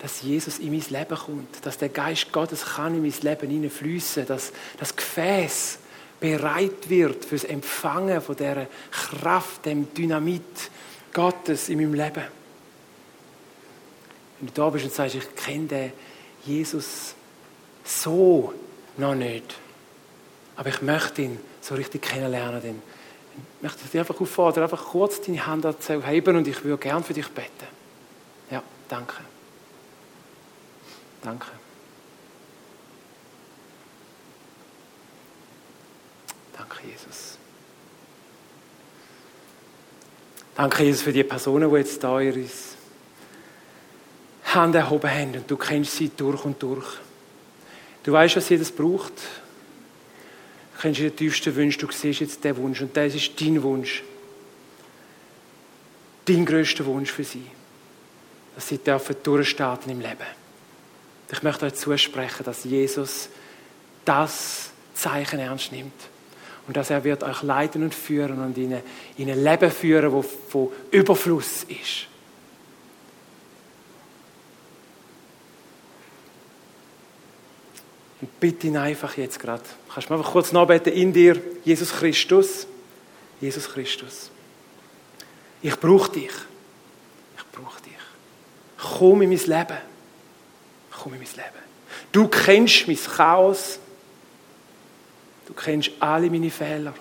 dass 0.00 0.22
Jesus 0.22 0.58
in 0.58 0.72
mein 0.72 0.84
Leben 0.90 1.16
kommt, 1.16 1.64
dass 1.64 1.78
der 1.78 1.88
Geist 1.88 2.32
Gottes 2.32 2.64
kann 2.64 2.94
in 2.94 3.02
mein 3.02 3.14
Leben 3.22 3.50
hineinfließen, 3.50 4.26
dass 4.26 4.52
das 4.78 4.96
Gefäß 4.96 5.78
bereit 6.18 6.88
wird 6.88 7.24
fürs 7.24 7.44
Empfangen 7.44 8.20
von 8.20 8.36
dieser 8.36 8.66
Kraft, 8.90 9.64
dem 9.64 9.92
Dynamit 9.94 10.42
Gottes 11.12 11.68
in 11.68 11.78
meinem 11.78 11.94
Leben. 11.94 12.24
Wenn 14.40 14.48
du 14.48 14.52
da 14.52 14.68
bist 14.70 14.84
und 14.84 14.92
sagst, 14.92 15.14
ich 15.14 15.34
kenne 15.36 15.66
den 15.66 15.92
Jesus 16.44 17.14
so 17.84 18.52
noch 18.96 19.14
nicht, 19.14 19.54
aber 20.56 20.70
ich 20.70 20.82
möchte 20.82 21.22
ihn 21.22 21.38
so 21.60 21.74
richtig 21.74 22.02
kennenlernen. 22.02 22.82
Möchte 23.60 23.80
ich 23.84 23.90
dich 23.90 24.00
einfach 24.00 24.18
auffordern, 24.18 24.64
einfach 24.64 24.84
kurz 24.84 25.20
deine 25.20 25.46
Hand 25.46 25.64
dazu 25.64 25.92
und 25.92 26.48
ich 26.48 26.64
würde 26.64 26.78
gern 26.78 27.04
für 27.04 27.12
dich 27.12 27.28
beten. 27.28 27.66
Ja, 28.50 28.62
danke. 28.88 29.16
Danke. 31.22 31.46
Danke, 36.56 36.76
Jesus. 36.86 37.38
Danke, 40.54 40.84
Jesus, 40.84 41.02
für 41.02 41.12
die 41.12 41.24
Personen, 41.24 41.70
die 41.70 41.76
jetzt 41.76 42.02
da 42.02 42.18
ihre 42.18 42.46
Hand 44.44 44.74
erhoben 44.74 45.10
haben 45.10 45.34
und 45.34 45.50
du 45.50 45.56
kennst 45.58 45.96
sie 45.96 46.10
durch 46.16 46.44
und 46.46 46.62
durch. 46.62 46.86
Du 48.04 48.12
weißt, 48.12 48.36
was 48.36 48.46
sie 48.46 48.56
das 48.56 48.70
braucht 48.70 49.12
kennst 50.80 51.00
du 51.00 51.04
den 51.04 51.16
tiefsten 51.16 51.54
Wunsch, 51.56 51.78
du 51.78 51.90
siehst 51.90 52.20
jetzt 52.20 52.44
den 52.44 52.56
Wunsch 52.56 52.80
und 52.80 52.96
das 52.96 53.14
ist 53.14 53.40
dein 53.40 53.62
Wunsch. 53.62 54.02
Dein 56.24 56.44
größter 56.44 56.84
Wunsch 56.86 57.12
für 57.12 57.24
sie. 57.24 57.46
Dass 58.54 58.68
sie 58.68 58.80
durchstarten 59.22 59.92
im 59.92 60.00
Leben. 60.00 60.26
Ich 61.30 61.42
möchte 61.42 61.66
euch 61.66 61.74
zusprechen, 61.74 62.44
dass 62.44 62.64
Jesus 62.64 63.28
das 64.04 64.70
Zeichen 64.94 65.38
ernst 65.38 65.72
nimmt. 65.72 65.92
Und 66.66 66.76
dass 66.76 66.90
er 66.90 67.04
wird 67.04 67.22
euch 67.22 67.42
leiten 67.42 67.84
und 67.84 67.94
führen 67.94 68.40
und 68.40 68.58
in 68.58 68.74
ein 68.74 69.44
Leben 69.44 69.70
führen, 69.70 70.12
das 70.12 70.26
von 70.48 70.68
Überfluss 70.90 71.64
ist. 71.64 72.08
Und 78.26 78.40
bitte 78.40 78.66
ihn 78.66 78.76
einfach 78.76 79.16
jetzt 79.16 79.38
gerade. 79.38 79.62
Kannst 79.88 80.08
du 80.08 80.12
mir 80.12 80.18
einfach 80.18 80.32
kurz 80.32 80.50
nachbeten 80.50 80.92
in 80.92 81.12
dir, 81.12 81.40
Jesus 81.64 81.92
Christus. 81.92 82.66
Jesus 83.40 83.68
Christus. 83.68 84.30
Ich 85.62 85.78
brauche 85.78 86.10
dich. 86.10 86.32
Ich 87.36 87.44
brauche 87.52 87.80
dich. 87.82 87.92
Komm 88.78 89.22
in 89.22 89.28
mein 89.28 89.38
Leben. 89.38 89.78
komm 90.90 91.14
in 91.14 91.20
mein 91.20 91.28
Leben. 91.28 91.64
Du 92.10 92.26
kennst 92.26 92.88
mein 92.88 92.96
Chaos. 92.96 93.78
Du 95.46 95.54
kennst 95.54 95.92
alle 96.00 96.28
meine 96.28 96.50
Fehler. 96.50 96.94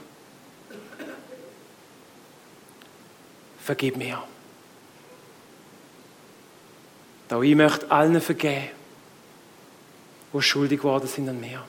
Vergib 3.64 3.98
mir. 3.98 4.22
Da 7.28 7.42
ich 7.42 7.56
möchte 7.56 7.90
allen 7.90 8.22
vergeben, 8.22 8.75
die 10.40 10.42
schuldig 10.42 10.82
geworden 10.82 11.08
sind 11.08 11.30
an 11.30 11.40
mir. 11.40 11.64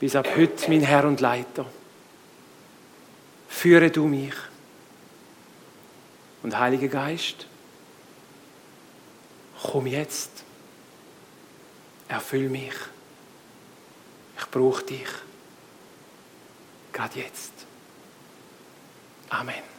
Bis 0.00 0.16
ab 0.16 0.28
heute 0.34 0.70
mein 0.70 0.80
Herr 0.80 1.04
und 1.04 1.20
Leiter. 1.20 1.66
Führe 3.48 3.90
du 3.90 4.06
mich. 4.06 4.34
Und 6.42 6.58
Heiliger 6.58 6.88
Geist, 6.88 7.46
komm 9.62 9.86
jetzt. 9.86 10.44
Erfüll 12.08 12.48
mich. 12.48 12.74
Ich 14.38 14.46
brauche 14.46 14.82
dich. 14.82 15.08
Gerade 16.92 17.20
jetzt. 17.20 17.52
Amen. 19.28 19.69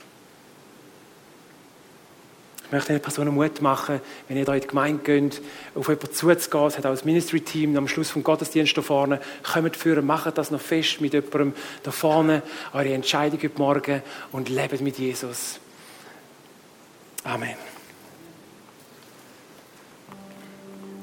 Ich 2.71 2.73
möchte 2.73 2.93
den 2.93 3.01
Personen 3.01 3.35
Mut 3.35 3.61
machen, 3.61 3.99
wenn 4.29 4.37
ihr 4.37 4.45
da 4.45 4.55
in 4.55 4.61
die 4.61 4.67
Gemeinde 4.67 5.03
geht, 5.03 5.41
auf 5.75 5.89
jemanden 5.89 6.13
zuzugehen. 6.13 6.67
Es 6.67 6.77
hat 6.77 6.85
auch 6.85 6.91
das 6.91 7.03
Ministry-Team 7.03 7.75
am 7.75 7.89
Schluss 7.89 8.09
vom 8.09 8.23
Gottesdienst 8.23 8.77
da 8.77 8.81
vorne. 8.81 9.19
Kommt 9.43 9.75
führen, 9.75 10.05
macht 10.05 10.37
das 10.37 10.51
noch 10.51 10.61
fest 10.61 11.01
mit 11.01 11.11
jemandem 11.11 11.53
da 11.83 11.91
vorne, 11.91 12.43
eure 12.71 12.93
Entscheidung 12.93 13.41
heute 13.43 13.57
Morgen 13.57 14.01
und 14.31 14.47
lebt 14.47 14.79
mit 14.79 14.97
Jesus. 14.97 15.59
Amen. 17.25 17.55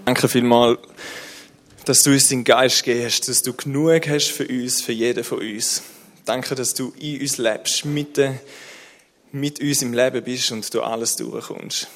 Danke 0.07 0.27
vielmals, 0.27 0.79
dass 1.85 2.03
du 2.03 2.13
uns 2.13 2.29
den 2.29 2.45
Geist 2.45 2.83
gehst, 2.83 3.29
dass 3.29 3.43
du 3.43 3.53
genug 3.53 4.09
hast 4.09 4.31
für 4.31 4.49
uns, 4.49 4.81
für 4.81 4.93
jeden 4.93 5.23
von 5.23 5.41
uns. 5.41 5.83
Danke, 6.25 6.55
dass 6.55 6.73
du 6.73 6.95
in 6.99 7.21
uns 7.21 7.37
lebst, 7.37 7.85
mitten 7.85 8.41
mit 9.33 9.61
uns 9.61 9.83
im 9.83 9.93
Leben 9.93 10.23
bist 10.23 10.51
und 10.53 10.73
du 10.73 10.83
alles 10.83 11.17
durchkommst. 11.17 11.89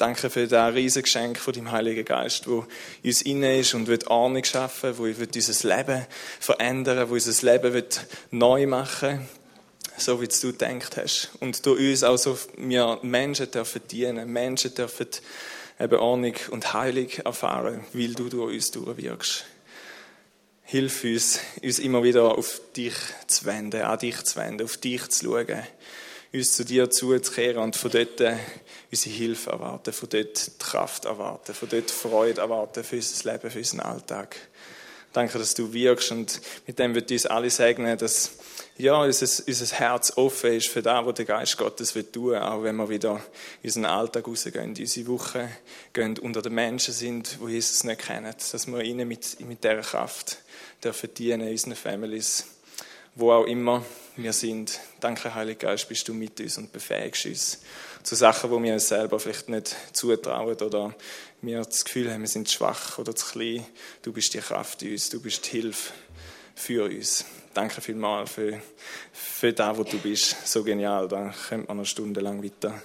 Danke 0.00 0.30
für 0.30 0.46
das 0.46 0.74
riesige 0.74 1.02
Geschenk 1.02 1.38
von 1.38 1.52
deinem 1.52 1.70
Heiligen 1.72 2.06
Geist, 2.06 2.48
wo 2.48 2.64
in 3.02 3.10
uns 3.10 3.22
inne 3.22 3.58
ist 3.58 3.74
und 3.74 3.86
wird 3.86 4.06
Ordnung 4.06 4.42
schaffen, 4.44 4.96
wo 4.96 5.04
wird 5.04 5.36
unser 5.36 5.76
Leben 5.76 6.06
verändern, 6.40 7.10
wo 7.10 7.14
unser 7.14 7.52
Leben 7.52 7.74
wird 7.74 8.06
neu 8.30 8.66
machen, 8.66 9.28
so 9.98 10.22
wie 10.22 10.28
du 10.28 10.52
gedacht 10.52 10.96
hast. 10.96 11.32
Und 11.40 11.66
durch 11.66 11.80
uns 11.80 12.02
auch 12.02 12.16
so 12.16 12.38
wir 12.56 12.98
Menschen 13.02 13.50
dürfen 13.50 13.82
dienen, 13.90 14.32
Menschen 14.32 14.74
dürfen 14.74 15.06
eben 15.78 15.98
Ordnung 15.98 16.34
und 16.50 16.72
Heilung 16.72 17.10
erfahren, 17.24 17.84
weil 17.92 18.14
du 18.14 18.30
durch 18.30 18.54
uns 18.54 18.70
durchwirkst. 18.70 19.44
Hilf 20.62 21.04
uns, 21.04 21.40
uns 21.62 21.78
immer 21.78 22.02
wieder 22.02 22.38
auf 22.38 22.60
dich 22.74 22.94
zu 23.26 23.44
wenden, 23.44 23.82
an 23.82 23.98
dich 23.98 24.22
zu 24.22 24.36
wenden, 24.36 24.64
auf 24.64 24.78
dich 24.78 25.08
zu 25.08 25.26
schauen 25.26 25.62
uns 26.32 26.56
zu 26.56 26.64
dir 26.64 26.90
zuzukehren 26.90 27.62
und 27.62 27.76
von 27.76 27.90
dort 27.90 28.20
äh, 28.20 28.36
unsere 28.90 29.14
Hilfe 29.14 29.50
erwarten, 29.50 29.92
von 29.92 30.08
dort 30.08 30.50
Kraft 30.58 31.04
erwarten, 31.04 31.54
von 31.54 31.68
dort 31.68 31.90
Freude 31.90 32.40
erwarten 32.40 32.84
für 32.84 32.96
unser 32.96 33.32
Leben, 33.32 33.50
für 33.50 33.58
unseren 33.58 33.80
Alltag. 33.80 34.36
Danke, 35.12 35.38
dass 35.38 35.54
du 35.54 35.72
wirkst 35.72 36.12
und 36.12 36.40
mit 36.68 36.78
dem 36.78 36.94
wird 36.94 37.10
uns 37.10 37.26
alle 37.26 37.50
segnen, 37.50 37.98
dass 37.98 38.30
ja, 38.78 39.02
unser, 39.02 39.26
unser 39.46 39.76
Herz 39.76 40.12
offen 40.16 40.52
ist 40.52 40.68
für 40.68 40.82
das, 40.82 41.04
was 41.04 41.14
der 41.14 41.24
Geist 41.24 41.58
Gottes 41.58 41.94
will 41.96 42.04
tun, 42.04 42.36
auch 42.36 42.62
wenn 42.62 42.76
wir 42.76 42.88
wieder 42.88 43.20
in 43.62 43.68
unseren 43.68 43.86
Alltag 43.86 44.28
rausgehen, 44.28 44.76
in 44.76 44.82
unsere 44.82 45.08
Woche 45.08 45.48
gehen, 45.92 46.16
unter 46.18 46.42
den 46.42 46.54
Menschen 46.54 46.94
sind, 46.94 47.38
die 47.44 47.52
Jesus 47.52 47.82
nicht 47.82 48.02
kennen, 48.02 48.32
dass 48.52 48.66
wir 48.68 48.80
ihnen 48.82 49.08
mit, 49.08 49.40
mit 49.40 49.64
dieser 49.64 49.80
Kraft 49.80 50.38
dürfen 50.82 51.12
dienen 51.12 51.48
unseren 51.48 51.74
Families 51.74 52.44
wo 53.14 53.32
auch 53.32 53.46
immer 53.46 53.84
wir 54.16 54.32
sind. 54.32 54.78
Danke, 55.00 55.34
Heiliger 55.34 55.68
Geist, 55.68 55.88
bist 55.88 56.06
du 56.08 56.14
mit 56.14 56.40
uns 56.40 56.58
und 56.58 56.72
befähigst 56.72 57.26
uns 57.26 57.58
zu 58.02 58.14
Sachen, 58.14 58.50
wo 58.50 58.62
wir 58.62 58.74
uns 58.74 58.88
selber 58.88 59.20
vielleicht 59.20 59.48
nicht 59.48 59.76
zutrauen 59.92 60.56
oder 60.56 60.94
wir 61.42 61.62
das 61.62 61.84
Gefühl 61.84 62.12
haben, 62.12 62.20
wir 62.20 62.28
sind 62.28 62.50
schwach 62.50 62.98
oder 62.98 63.14
zu 63.14 63.26
klein. 63.32 63.66
Du 64.02 64.12
bist 64.12 64.34
die 64.34 64.38
Kraft 64.38 64.82
in 64.82 64.92
uns, 64.92 65.08
du 65.10 65.20
bist 65.20 65.46
die 65.46 65.60
Hilfe 65.60 65.92
für 66.54 66.84
uns. 66.84 67.24
Danke 67.54 67.80
vielmals 67.80 68.30
für, 68.30 68.60
für 69.12 69.52
das, 69.52 69.76
wo 69.76 69.82
du 69.82 69.98
bist. 69.98 70.36
So 70.46 70.62
genial, 70.62 71.08
da 71.08 71.34
könnte 71.48 71.68
man 71.68 71.78
noch 71.78 71.86
stundenlang 71.86 72.42
weiter 72.42 72.80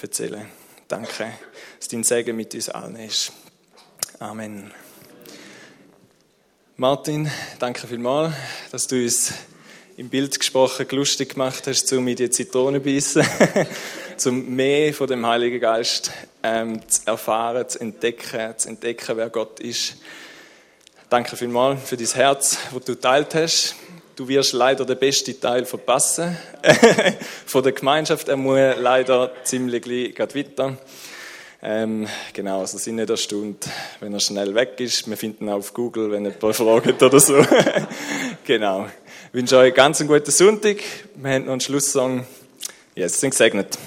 erzählen. 0.00 0.46
Danke, 0.88 1.32
dass 1.78 1.88
dein 1.88 2.04
Segen 2.04 2.36
mit 2.36 2.54
uns 2.54 2.68
allen 2.68 2.96
ist. 2.96 3.32
Amen. 4.18 4.72
Martin, 6.76 7.30
danke 7.58 7.86
vielmals, 7.86 8.34
dass 8.70 8.86
du 8.86 8.96
uns 9.02 9.32
im 10.00 10.08
Bild 10.08 10.38
gesprochen 10.38 10.86
lustig 10.92 11.34
gemacht 11.34 11.66
hast, 11.66 11.92
um 11.92 12.08
in 12.08 12.16
die 12.16 12.30
Zitrone 12.30 12.80
beißen, 12.80 13.22
zum 14.16 14.48
mehr 14.56 14.94
von 14.94 15.06
dem 15.06 15.26
Heiligen 15.26 15.60
Geist 15.60 16.10
ähm, 16.42 16.80
zu 16.88 17.02
erfahren, 17.04 17.68
zu 17.68 17.80
entdecken, 17.80 18.54
zu 18.56 18.70
entdecken, 18.70 19.18
wer 19.18 19.28
Gott 19.28 19.60
ist. 19.60 19.96
Danke 21.10 21.36
vielmals 21.36 21.86
für 21.86 21.98
dein 21.98 22.06
Herz, 22.06 22.56
das 22.72 22.84
du 22.84 22.94
teilt 22.94 23.34
hast. 23.34 23.76
Du 24.16 24.26
wirst 24.26 24.54
leider 24.54 24.86
den 24.86 24.98
besten 24.98 25.38
Teil 25.38 25.66
verpassen 25.66 26.34
von 27.44 27.62
der 27.62 27.72
Gemeinschaft. 27.72 28.30
Er 28.30 28.38
muss 28.38 28.58
leider 28.78 29.32
ziemlich 29.44 29.82
gleich 29.82 30.34
weiter. 30.34 30.78
Ähm, 31.62 32.08
genau, 32.32 32.60
also 32.60 32.78
sind 32.78 32.96
nicht 32.96 33.10
erstaunt, 33.10 33.68
wenn 34.00 34.14
er 34.14 34.20
schnell 34.20 34.54
weg 34.54 34.80
ist. 34.80 35.10
Wir 35.10 35.18
finden 35.18 35.44
ihn 35.44 35.50
auf 35.50 35.74
Google, 35.74 36.10
wenn 36.10 36.24
jemand 36.24 36.56
fragt 36.56 37.02
oder 37.02 37.20
so. 37.20 37.44
genau. 38.46 38.86
Wünsche 39.32 39.58
euch 39.58 39.72
ganz 39.72 40.00
einen 40.00 40.08
guten 40.08 40.32
Sonntag. 40.32 40.78
Wir 41.14 41.34
haben 41.34 41.44
noch 41.44 41.52
einen 41.52 41.60
Schlusssong. 41.60 42.26
Jetzt 42.96 43.20
sind 43.20 43.30
gesegnet. 43.30 43.78